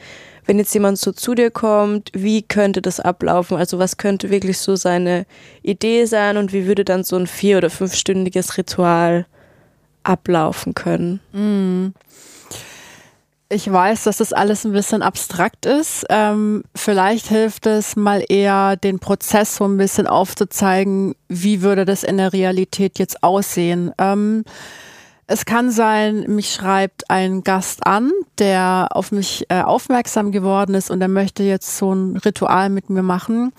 [0.49, 3.55] wenn jetzt jemand so zu dir kommt, wie könnte das ablaufen?
[3.55, 5.27] Also was könnte wirklich so seine
[5.61, 9.27] Idee sein und wie würde dann so ein vier- oder fünfstündiges Ritual
[10.01, 11.19] ablaufen können?
[11.33, 11.93] Mm.
[13.47, 16.05] Ich weiß, dass das alles ein bisschen abstrakt ist.
[16.09, 22.03] Ähm, vielleicht hilft es mal eher, den Prozess so ein bisschen aufzuzeigen, wie würde das
[22.03, 23.91] in der Realität jetzt aussehen.
[23.99, 24.45] Ähm,
[25.29, 30.89] es kann sein, mich schreibt ein Gast an, der auf mich äh, aufmerksam geworden ist
[30.89, 33.53] und er möchte jetzt so ein Ritual mit mir machen.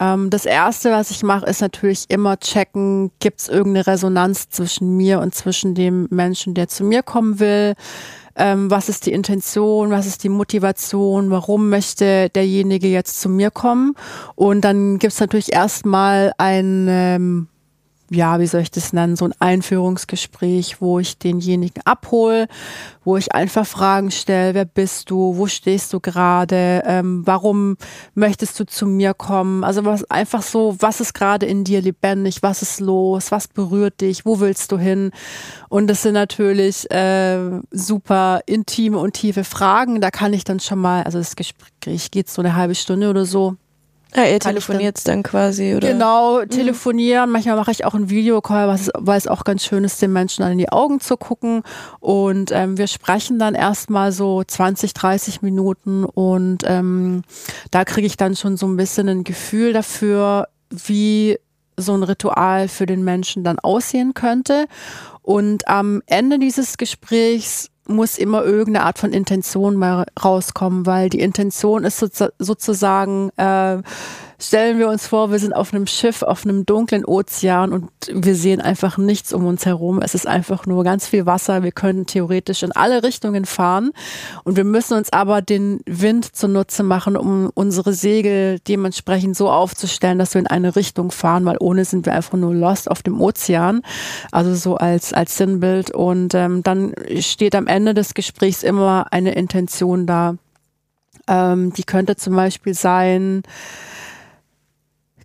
[0.00, 4.96] Ähm, das erste, was ich mache, ist natürlich immer checken, gibt es irgendeine Resonanz zwischen
[4.96, 7.74] mir und zwischen dem Menschen, der zu mir kommen will.
[8.34, 13.50] Ähm, was ist die Intention, was ist die Motivation, warum möchte derjenige jetzt zu mir
[13.50, 13.96] kommen.
[14.34, 17.48] Und dann gibt es natürlich erstmal ein ähm,
[18.14, 22.46] ja, wie soll ich das nennen, so ein Einführungsgespräch, wo ich denjenigen abhole,
[23.04, 27.76] wo ich einfach Fragen stelle, wer bist du, wo stehst du gerade, ähm, warum
[28.14, 32.42] möchtest du zu mir kommen, also was einfach so, was ist gerade in dir lebendig,
[32.42, 35.10] was ist los, was berührt dich, wo willst du hin?
[35.68, 40.78] Und das sind natürlich äh, super intime und tiefe Fragen, da kann ich dann schon
[40.78, 43.56] mal, also das Gespräch geht so eine halbe Stunde oder so,
[44.14, 45.88] ja, ihr telefoniert dann, dann, quasi, oder?
[45.88, 46.48] Genau, mhm.
[46.48, 47.26] telefonieren.
[47.26, 47.32] Mhm.
[47.32, 50.42] Manchmal mache ich auch einen Videocall, was, weil es auch ganz schön ist, den Menschen
[50.42, 51.62] dann in die Augen zu gucken.
[52.00, 57.22] Und ähm, wir sprechen dann erstmal so 20, 30 Minuten und ähm,
[57.70, 61.38] da kriege ich dann schon so ein bisschen ein Gefühl dafür, wie
[61.76, 64.66] so ein Ritual für den Menschen dann aussehen könnte.
[65.22, 71.20] Und am Ende dieses Gesprächs muss immer irgendeine Art von Intention mal rauskommen, weil die
[71.20, 71.98] Intention ist
[72.38, 73.78] sozusagen, äh,
[74.42, 78.34] stellen wir uns vor, wir sind auf einem Schiff auf einem dunklen Ozean und wir
[78.34, 80.00] sehen einfach nichts um uns herum.
[80.02, 81.62] Es ist einfach nur ganz viel Wasser.
[81.62, 83.92] Wir können theoretisch in alle Richtungen fahren
[84.44, 90.18] und wir müssen uns aber den Wind zunutze machen, um unsere Segel dementsprechend so aufzustellen,
[90.18, 93.20] dass wir in eine Richtung fahren, weil ohne sind wir einfach nur lost auf dem
[93.20, 93.82] Ozean.
[94.32, 95.92] Also so als, als Sinnbild.
[95.92, 100.36] Und ähm, dann steht am Ende des Gesprächs immer eine Intention da.
[101.28, 103.44] Ähm, die könnte zum Beispiel sein,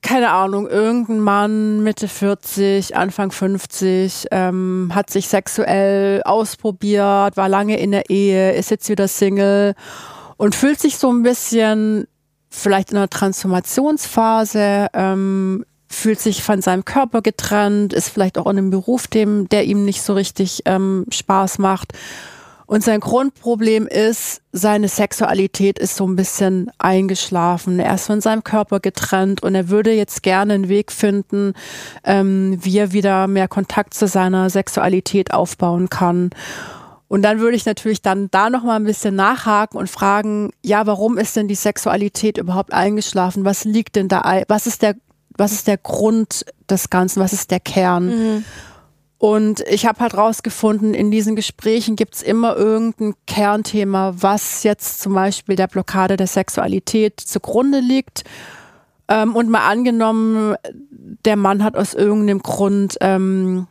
[0.01, 7.79] keine Ahnung, irgendein Mann Mitte 40, Anfang 50, ähm, hat sich sexuell ausprobiert, war lange
[7.79, 9.75] in der Ehe, ist jetzt wieder Single
[10.37, 12.07] und fühlt sich so ein bisschen
[12.49, 18.57] vielleicht in einer Transformationsphase, ähm, fühlt sich von seinem Körper getrennt, ist vielleicht auch in
[18.57, 21.93] einem Beruf, dem, der ihm nicht so richtig ähm, Spaß macht
[22.67, 27.79] und sein Grundproblem ist, seine Sexualität ist so ein bisschen eingeschlafen.
[27.79, 31.53] Er ist von seinem Körper getrennt und er würde jetzt gerne einen Weg finden,
[32.03, 36.29] ähm, wie er wieder mehr Kontakt zu seiner Sexualität aufbauen kann.
[37.07, 40.85] Und dann würde ich natürlich dann da noch mal ein bisschen nachhaken und fragen, ja,
[40.85, 43.45] warum ist denn die Sexualität überhaupt eingeschlafen?
[43.45, 44.43] Was liegt denn da?
[44.49, 44.95] Was ist der,
[45.37, 47.21] was ist der Grund des Ganzen?
[47.21, 48.07] Was ist der Kern?
[48.07, 48.45] Mhm.
[49.19, 55.15] Und ich habe halt rausgefunden, in diesen Gesprächen gibt's immer irgendein Kernthema, was jetzt zum
[55.15, 58.23] Beispiel der Blockade der Sexualität zugrunde liegt.
[59.07, 60.55] Ähm, und mal angenommen,
[61.25, 63.67] der Mann hat aus irgendeinem Grund ähm,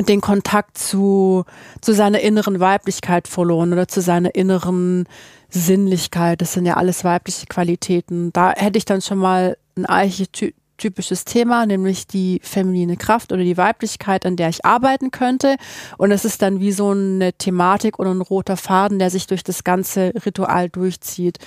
[0.00, 1.44] den Kontakt zu,
[1.80, 5.06] zu seiner inneren Weiblichkeit verloren oder zu seiner inneren
[5.50, 6.40] Sinnlichkeit.
[6.40, 8.32] Das sind ja alles weibliche Qualitäten.
[8.32, 13.42] Da hätte ich dann schon mal ein Archetyp typisches Thema, nämlich die feminine Kraft oder
[13.42, 15.56] die Weiblichkeit, an der ich arbeiten könnte.
[15.98, 19.44] Und es ist dann wie so eine Thematik oder ein roter Faden, der sich durch
[19.44, 21.38] das ganze Ritual durchzieht.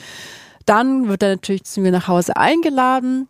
[0.66, 3.28] Dann wird er natürlich zu mir nach Hause eingeladen.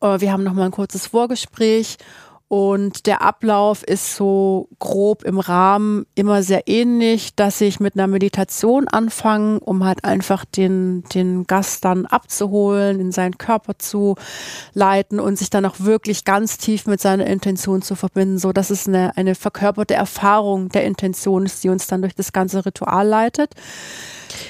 [0.00, 1.96] Äh, wir haben nochmal ein kurzes Vorgespräch
[2.48, 8.06] und der Ablauf ist so grob im Rahmen immer sehr ähnlich, dass ich mit einer
[8.06, 14.16] Meditation anfange, um halt einfach den, den Gast dann abzuholen, in seinen Körper zu
[14.72, 18.70] leiten und sich dann auch wirklich ganz tief mit seiner Intention zu verbinden, so dass
[18.70, 23.06] es eine, eine verkörperte Erfahrung der Intention ist, die uns dann durch das ganze Ritual
[23.06, 23.52] leitet.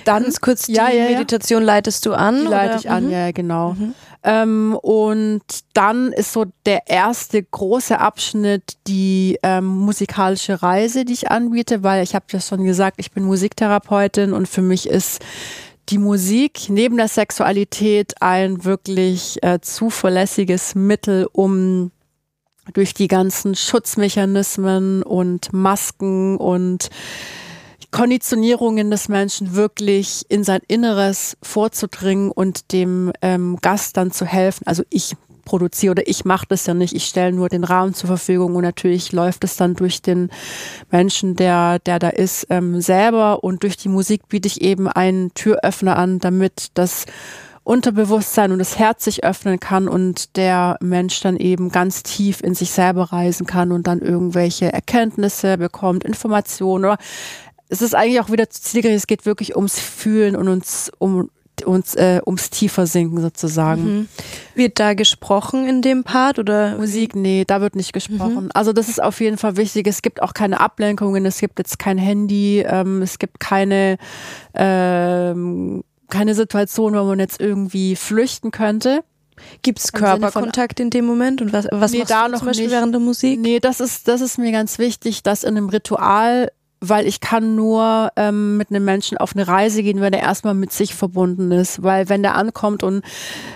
[0.05, 1.11] Dann Ganz kurz, die ja, ja, ja.
[1.11, 2.43] Meditation leitest du an?
[2.43, 3.11] Die leite ich an, mhm.
[3.11, 3.73] ja, genau.
[3.73, 3.95] Mhm.
[4.25, 5.43] Ähm, und
[5.75, 12.03] dann ist so der erste große Abschnitt die ähm, musikalische Reise, die ich anbiete, weil
[12.03, 15.21] ich habe ja schon gesagt, ich bin Musiktherapeutin und für mich ist
[15.89, 21.93] die Musik neben der Sexualität ein wirklich äh, zuverlässiges Mittel, um
[22.75, 26.91] durch die ganzen Schutzmechanismen und Masken und
[27.91, 34.67] Konditionierungen des Menschen wirklich in sein Inneres vorzudringen und dem ähm, Gast dann zu helfen.
[34.67, 35.17] Also ich
[35.49, 38.63] produziere oder ich mache das ja nicht, ich stelle nur den Rahmen zur Verfügung und
[38.63, 40.31] natürlich läuft es dann durch den
[40.91, 45.33] Menschen, der, der da ist, ähm, selber und durch die Musik biete ich eben einen
[45.33, 47.07] Türöffner an, damit das
[47.65, 52.55] Unterbewusstsein und das Herz sich öffnen kann und der Mensch dann eben ganz tief in
[52.55, 56.99] sich selber reisen kann und dann irgendwelche Erkenntnisse bekommt, Informationen oder
[57.69, 61.31] es ist eigentlich auch wieder zu zielgerichtet, es geht wirklich ums Fühlen und uns um
[61.65, 63.83] uns äh, ums tiefer sinken sozusagen.
[63.83, 64.09] Mhm.
[64.55, 67.17] Wird da gesprochen in dem Part oder Musik?
[67.17, 68.45] Nee, da wird nicht gesprochen.
[68.45, 68.51] Mhm.
[68.55, 69.87] Also das ist auf jeden Fall wichtig.
[69.89, 73.99] Es gibt auch keine Ablenkungen, es gibt jetzt kein Handy, ähm, es gibt keine
[74.55, 79.05] ähm, keine Situation, wo man jetzt irgendwie flüchten könnte.
[79.63, 82.49] Gibt es Körperkontakt in dem Moment und was, was nee, machst da du noch zum
[82.49, 82.75] Beispiel nicht.
[82.75, 83.39] während der Musik?
[83.39, 86.51] Nee, das ist, das ist mir ganz wichtig, dass in einem Ritual
[86.81, 90.55] weil ich kann nur ähm, mit einem Menschen auf eine Reise gehen, wenn er erstmal
[90.55, 91.83] mit sich verbunden ist.
[91.83, 93.05] Weil wenn der ankommt und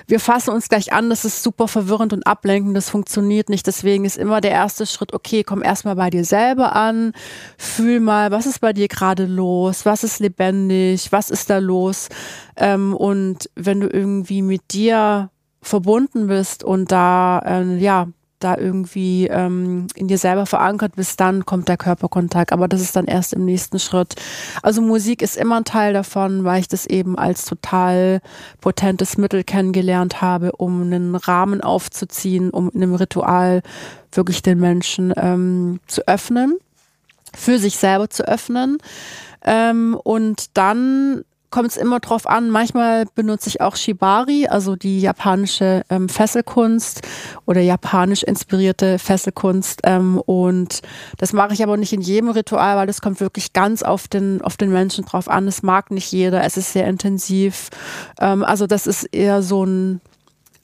[0.06, 3.66] wir fassen uns gleich an, das ist super verwirrend und ablenkend, das funktioniert nicht.
[3.66, 7.12] Deswegen ist immer der erste Schritt, okay, komm erstmal bei dir selber an,
[7.56, 12.08] fühl mal, was ist bei dir gerade los, was ist lebendig, was ist da los.
[12.56, 15.30] Ähm, und wenn du irgendwie mit dir
[15.62, 18.08] verbunden bist und da äh, ja
[18.42, 22.52] da irgendwie ähm, in dir selber verankert bist, dann kommt der Körperkontakt.
[22.52, 24.14] Aber das ist dann erst im nächsten Schritt.
[24.62, 28.20] Also Musik ist immer ein Teil davon, weil ich das eben als total
[28.60, 33.62] potentes Mittel kennengelernt habe, um einen Rahmen aufzuziehen, um in einem Ritual
[34.12, 36.56] wirklich den Menschen ähm, zu öffnen,
[37.34, 38.78] für sich selber zu öffnen.
[39.44, 42.50] Ähm, und dann kommt es immer drauf an.
[42.50, 47.02] Manchmal benutze ich auch Shibari, also die japanische ähm, Fesselkunst
[47.46, 49.82] oder japanisch inspirierte Fesselkunst.
[49.84, 50.80] Ähm, und
[51.18, 54.42] das mache ich aber nicht in jedem Ritual, weil das kommt wirklich ganz auf den,
[54.42, 55.46] auf den Menschen drauf an.
[55.46, 57.68] Es mag nicht jeder, es ist sehr intensiv.
[58.18, 60.00] Ähm, also das ist eher so ein,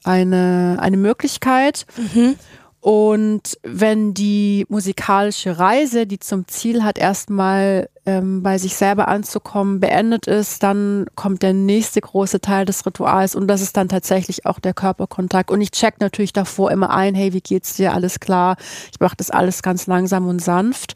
[0.03, 1.87] eine, eine Möglichkeit.
[1.97, 2.35] Mhm.
[2.81, 9.81] Und wenn die musikalische Reise, die zum Ziel hat, erstmal ähm, bei sich selber anzukommen,
[9.81, 14.47] beendet ist, dann kommt der nächste große Teil des Rituals und das ist dann tatsächlich
[14.47, 15.51] auch der Körperkontakt.
[15.51, 17.93] Und ich check natürlich davor immer ein, hey, wie geht's dir?
[17.93, 18.57] Alles klar.
[18.93, 20.95] Ich mache das alles ganz langsam und sanft.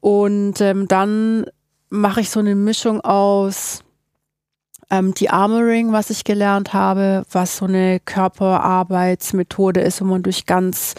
[0.00, 1.46] Und ähm, dann
[1.90, 3.82] mache ich so eine Mischung aus
[4.90, 10.46] ähm, die Armoring, was ich gelernt habe, was so eine Körperarbeitsmethode ist, wo man durch
[10.46, 10.94] ganz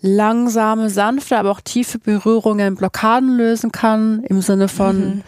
[0.00, 5.22] langsame, sanfte, aber auch tiefe Berührungen Blockaden lösen kann, im Sinne von, mhm.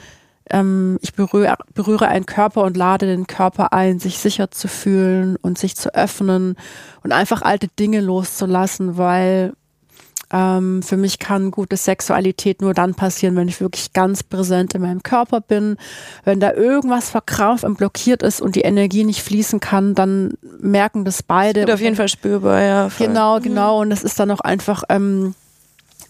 [0.50, 5.36] ähm, ich berühre, berühre einen Körper und lade den Körper ein, sich sicher zu fühlen
[5.36, 6.56] und sich zu öffnen
[7.02, 9.54] und einfach alte Dinge loszulassen, weil
[10.30, 14.82] ähm, für mich kann gute Sexualität nur dann passieren, wenn ich wirklich ganz präsent in
[14.82, 15.76] meinem Körper bin.
[16.24, 21.04] Wenn da irgendwas verkrampft und blockiert ist und die Energie nicht fließen kann, dann merken
[21.04, 21.60] das beide.
[21.60, 22.90] Wird auf jeden Fall spürbar, ja.
[22.90, 23.06] Voll.
[23.06, 23.42] Genau, mhm.
[23.42, 23.80] genau.
[23.80, 25.34] Und das ist dann auch einfach ähm,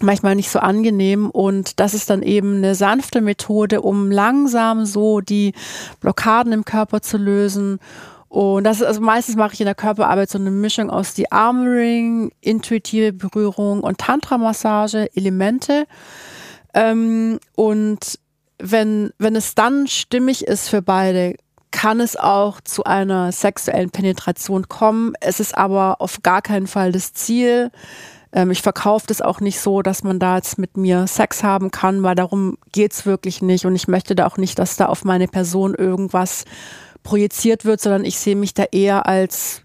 [0.00, 1.30] manchmal nicht so angenehm.
[1.30, 5.54] Und das ist dann eben eine sanfte Methode, um langsam so die
[6.00, 7.78] Blockaden im Körper zu lösen
[8.28, 11.32] und das ist, also meistens mache ich in der Körperarbeit so eine Mischung aus die
[11.32, 15.86] Armoring, intuitive Berührung und Tantra-Massage, Elemente.
[16.74, 18.18] Ähm, und
[18.58, 21.36] wenn, wenn es dann stimmig ist für beide,
[21.70, 25.14] kann es auch zu einer sexuellen Penetration kommen.
[25.20, 27.70] Es ist aber auf gar keinen Fall das Ziel.
[28.32, 31.70] Ähm, ich verkaufe das auch nicht so, dass man da jetzt mit mir Sex haben
[31.70, 33.64] kann, weil darum geht's wirklich nicht.
[33.64, 36.44] Und ich möchte da auch nicht, dass da auf meine Person irgendwas
[37.08, 39.62] projiziert wird, sondern ich sehe mich da eher als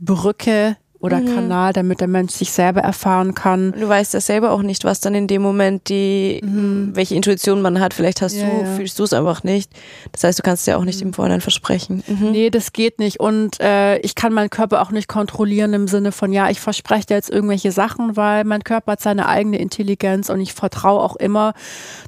[0.00, 1.34] Brücke oder mhm.
[1.34, 3.72] Kanal, damit der Mensch sich selber erfahren kann.
[3.72, 6.92] Du weißt ja selber auch nicht, was dann in dem Moment die, mhm.
[6.94, 7.92] welche Intuition man hat.
[7.92, 8.74] Vielleicht hast ja, du, ja.
[8.74, 9.70] fühlst du es einfach nicht.
[10.12, 11.08] Das heißt, du kannst ja auch nicht mhm.
[11.08, 12.02] im Vorhinein versprechen.
[12.06, 12.30] Mhm.
[12.30, 13.20] Nee, das geht nicht.
[13.20, 17.04] Und äh, ich kann meinen Körper auch nicht kontrollieren im Sinne von, ja, ich verspreche
[17.04, 21.16] dir jetzt irgendwelche Sachen, weil mein Körper hat seine eigene Intelligenz und ich vertraue auch
[21.16, 21.52] immer,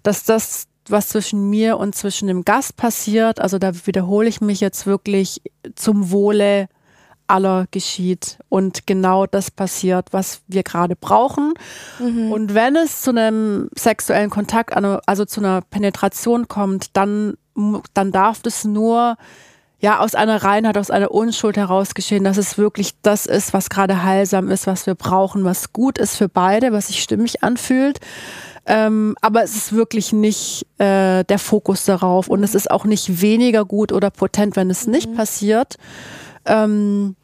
[0.02, 3.40] dass das was zwischen mir und zwischen dem Gast passiert.
[3.40, 5.42] Also da wiederhole ich mich jetzt wirklich
[5.74, 6.68] zum Wohle
[7.30, 11.54] aller geschieht und genau das passiert, was wir gerade brauchen.
[12.00, 12.32] Mhm.
[12.32, 17.34] Und wenn es zu einem sexuellen Kontakt, also zu einer Penetration kommt, dann,
[17.94, 19.16] dann darf das nur
[19.78, 23.70] ja aus einer Reinheit, aus einer Unschuld heraus geschehen, dass es wirklich das ist, was
[23.70, 28.00] gerade heilsam ist, was wir brauchen, was gut ist für beide, was sich stimmig anfühlt.
[28.66, 33.22] Ähm, aber es ist wirklich nicht äh, der Fokus darauf und es ist auch nicht
[33.22, 35.14] weniger gut oder potent, wenn es nicht mhm.
[35.16, 35.76] passiert.
[36.44, 37.16] Ähm,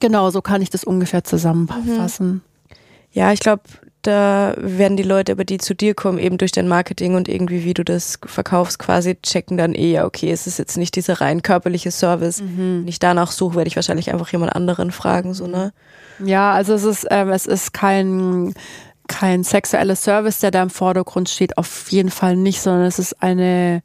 [0.00, 2.28] genau, so kann ich das ungefähr zusammenfassen.
[2.28, 2.40] Mhm.
[3.12, 3.62] Ja, ich glaube,
[4.06, 7.64] da werden die Leute, aber die zu dir kommen, eben durch dein Marketing und irgendwie,
[7.64, 11.20] wie du das verkaufst, quasi checken dann eh, ja, okay, es ist jetzt nicht dieser
[11.20, 12.40] rein körperliche Service.
[12.40, 12.82] Mhm.
[12.82, 15.72] Wenn ich danach suche, werde ich wahrscheinlich einfach jemand anderen fragen, so, ne?
[16.24, 18.54] Ja, also es ist, ähm, es ist kein
[19.06, 23.22] kein sexueller Service, der da im Vordergrund steht, auf jeden Fall nicht, sondern es ist
[23.22, 23.82] eine,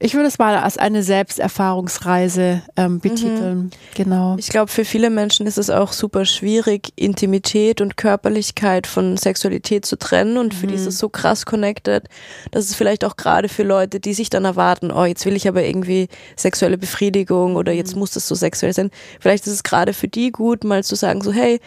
[0.00, 3.58] ich würde es mal als eine Selbsterfahrungsreise ähm, betiteln.
[3.58, 3.70] Mhm.
[3.96, 4.36] Genau.
[4.38, 9.84] Ich glaube, für viele Menschen ist es auch super schwierig, Intimität und Körperlichkeit von Sexualität
[9.86, 10.36] zu trennen.
[10.36, 10.70] Und für mhm.
[10.70, 12.04] die ist es so krass connected,
[12.52, 15.48] dass es vielleicht auch gerade für Leute, die sich dann erwarten, oh, jetzt will ich
[15.48, 18.00] aber irgendwie sexuelle Befriedigung oder jetzt mhm.
[18.00, 18.90] muss das so sexuell sein.
[19.18, 21.58] Vielleicht ist es gerade für die gut, mal zu sagen, so, hey,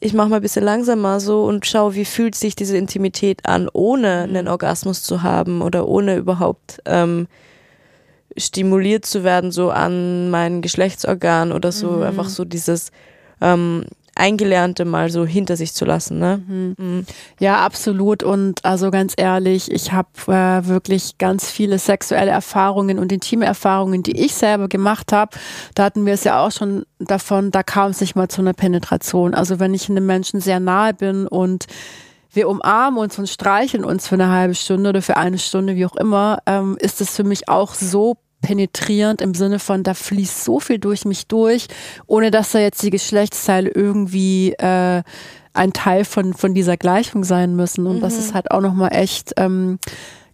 [0.00, 3.68] ich mache mal ein bisschen langsamer so und schaue, wie fühlt sich diese Intimität an,
[3.72, 4.36] ohne mhm.
[4.36, 7.26] einen Orgasmus zu haben oder ohne überhaupt ähm,
[8.36, 11.90] stimuliert zu werden, so an meinen Geschlechtsorgan oder so.
[11.90, 12.02] Mhm.
[12.02, 12.90] Einfach so dieses
[13.40, 13.84] ähm,
[14.16, 16.18] Eingelernte mal so hinter sich zu lassen.
[16.18, 16.42] Ne?
[16.46, 16.74] Mhm.
[16.78, 17.06] Mhm.
[17.40, 18.22] Ja, absolut.
[18.22, 24.02] Und also ganz ehrlich, ich habe äh, wirklich ganz viele sexuelle Erfahrungen und intime Erfahrungen,
[24.02, 25.36] die ich selber gemacht habe.
[25.74, 28.52] Da hatten wir es ja auch schon davon, da kam es nicht mal zu einer
[28.52, 29.34] Penetration.
[29.34, 31.66] Also wenn ich einem Menschen sehr nahe bin und
[32.32, 35.86] wir umarmen uns und streicheln uns für eine halbe Stunde oder für eine Stunde, wie
[35.86, 40.44] auch immer, ähm, ist es für mich auch so penetrierend im Sinne von, da fließt
[40.44, 41.66] so viel durch mich durch,
[42.06, 45.02] ohne dass da jetzt die Geschlechtsteile irgendwie äh,
[45.54, 47.86] ein Teil von, von dieser Gleichung sein müssen.
[47.86, 48.00] Und mhm.
[48.00, 49.78] das ist halt auch nochmal echt ähm,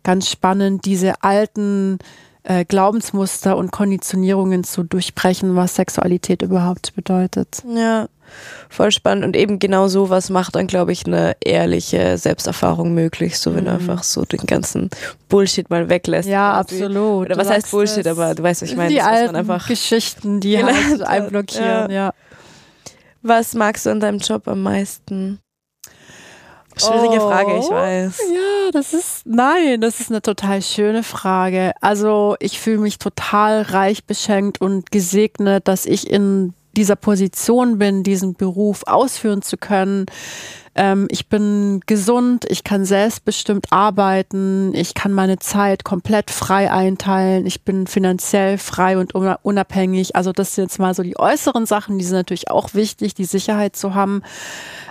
[0.02, 1.98] ganz spannend, diese alten
[2.42, 7.62] äh, Glaubensmuster und Konditionierungen zu durchbrechen, was Sexualität überhaupt bedeutet.
[7.72, 8.08] Ja,
[8.68, 9.24] voll spannend.
[9.24, 13.64] Und eben genau so was macht dann, glaube ich, eine ehrliche Selbsterfahrung möglich, so wenn
[13.64, 13.68] mhm.
[13.68, 14.90] du einfach so den ganzen
[15.28, 16.28] Bullshit mal weglässt.
[16.28, 17.26] Ja, absolut.
[17.26, 18.90] Oder was du heißt Bullshit, aber du weißt, was ich meine.
[18.90, 22.06] Die alten einfach Geschichten, die halt einblockieren, ja.
[22.06, 22.14] ja.
[23.22, 25.40] Was magst du an deinem Job am meisten?
[26.76, 28.18] Schwierige oh, Frage, ich weiß.
[28.32, 31.72] Ja, das ist, nein, das ist eine total schöne Frage.
[31.80, 38.02] Also ich fühle mich total reich beschenkt und gesegnet, dass ich in dieser Position bin,
[38.02, 40.06] diesen Beruf ausführen zu können.
[40.74, 47.44] ähm, ich bin gesund, ich kann selbstbestimmt arbeiten, ich kann meine Zeit komplett frei einteilen,
[47.44, 50.14] ich bin finanziell frei und unabhängig.
[50.14, 53.24] Also das sind jetzt mal so die äußeren Sachen, die sind natürlich auch wichtig, die
[53.24, 54.22] Sicherheit zu haben.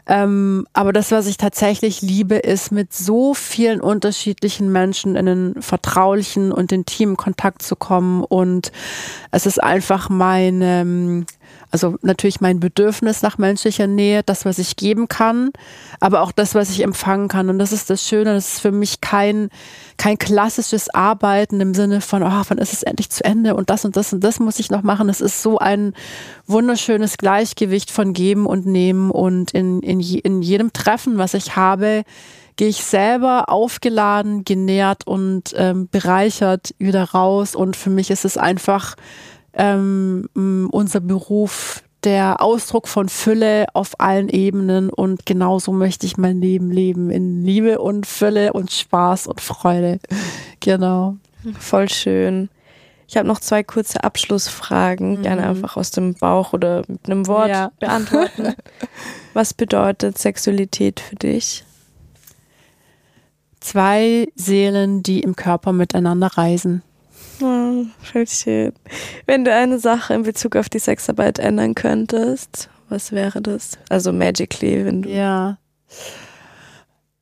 [0.06, 5.62] Ähm, aber das, was ich tatsächlich liebe, ist mit so vielen unterschiedlichen Menschen in einen
[5.62, 8.24] vertraulichen und intimen Kontakt zu kommen.
[8.24, 8.72] Und
[9.32, 11.26] es ist einfach meine
[11.72, 15.52] also natürlich mein Bedürfnis nach menschlicher Nähe, das, was ich geben kann,
[16.00, 17.50] aber auch das, was ich empfangen kann.
[17.50, 19.50] Und das ist das Schöne, das ist für mich kein,
[19.98, 23.86] kein klassisches Arbeiten im Sinne von, oh, wann ist es endlich zu Ende und das
[23.86, 25.10] und das und das muss ich noch machen.
[25.10, 25.94] Es ist so ein
[26.48, 32.04] wunderschönes Gleichgewicht von Geben und Nehmen und in, in, in jedem Treffen, was ich habe,
[32.56, 37.56] gehe ich selber aufgeladen, genährt und ähm, bereichert wieder raus.
[37.56, 38.98] Und für mich ist es einfach
[39.60, 46.39] ähm, unser Beruf der Ausdruck von Fülle auf allen Ebenen und genauso möchte ich mein
[46.39, 49.99] Leben leben in Liebe und Fülle und Spaß und Freude.
[50.62, 51.18] Genau.
[51.60, 52.49] Voll schön.
[53.07, 55.22] Ich habe noch zwei kurze Abschlussfragen, mhm.
[55.24, 57.72] gerne einfach aus dem Bauch oder mit einem Wort ja.
[57.80, 58.53] beantworten.
[59.34, 61.66] Was bedeutet Sexualität für dich?
[63.60, 66.82] Zwei Seelen, die im Körper miteinander reisen.
[67.42, 68.74] Oh, schön.
[69.26, 73.78] Wenn du eine Sache in Bezug auf die Sexarbeit ändern könntest, was wäre das?
[73.90, 75.10] Also magically, wenn du.
[75.10, 75.58] Ja.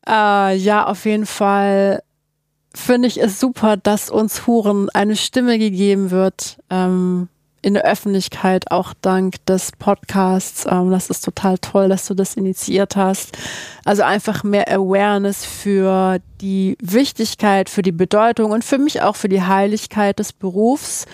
[0.08, 2.02] Äh, ja, auf jeden Fall
[2.74, 6.58] finde ich es super, dass uns Huren eine Stimme gegeben wird.
[6.70, 7.28] Ähm,
[7.68, 10.66] in der Öffentlichkeit, auch dank des Podcasts.
[10.72, 13.38] Ähm, das ist total toll, dass du das initiiert hast.
[13.84, 19.28] Also einfach mehr Awareness für die Wichtigkeit, für die Bedeutung und für mich auch für
[19.28, 21.08] die Heiligkeit des Berufs.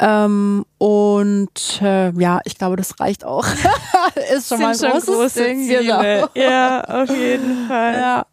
[0.00, 3.44] Ähm, und äh, ja, ich glaube, das reicht auch.
[4.32, 5.66] ist schon Sind mal ein großes Ding.
[5.66, 6.28] Genau.
[6.34, 7.94] Ja, auf jeden Fall.
[7.94, 8.26] Ja.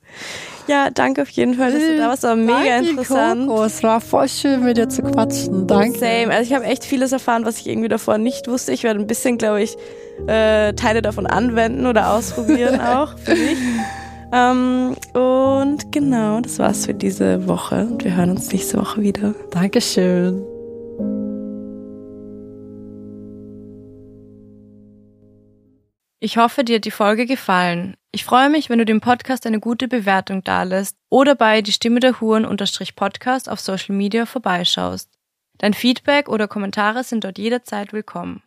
[0.67, 2.23] Ja, danke auf jeden Fall, dass du da warst.
[2.23, 3.47] War mega danke, interessant.
[3.47, 3.63] Coco.
[3.65, 5.67] Es war voll schön, mit dir zu quatschen.
[5.67, 5.99] Danke.
[5.99, 6.31] Same.
[6.31, 8.71] Also ich habe echt vieles erfahren, was ich irgendwie davor nicht wusste.
[8.71, 9.77] Ich werde ein bisschen, glaube ich,
[10.27, 13.57] äh, Teile davon anwenden oder ausprobieren auch für mich.
[14.31, 17.87] Ähm, und genau, das war's für diese Woche.
[17.89, 19.35] Und wir hören uns nächste Woche wieder.
[19.51, 20.54] Dankeschön.
[26.19, 27.97] Ich hoffe, dir hat die Folge gefallen.
[28.11, 31.99] Ich freue mich, wenn du dem Podcast eine gute Bewertung dalässt oder bei die Stimme
[31.99, 35.09] der Huren unterstrich Podcast auf Social Media vorbeischaust.
[35.57, 38.41] Dein Feedback oder Kommentare sind dort jederzeit willkommen.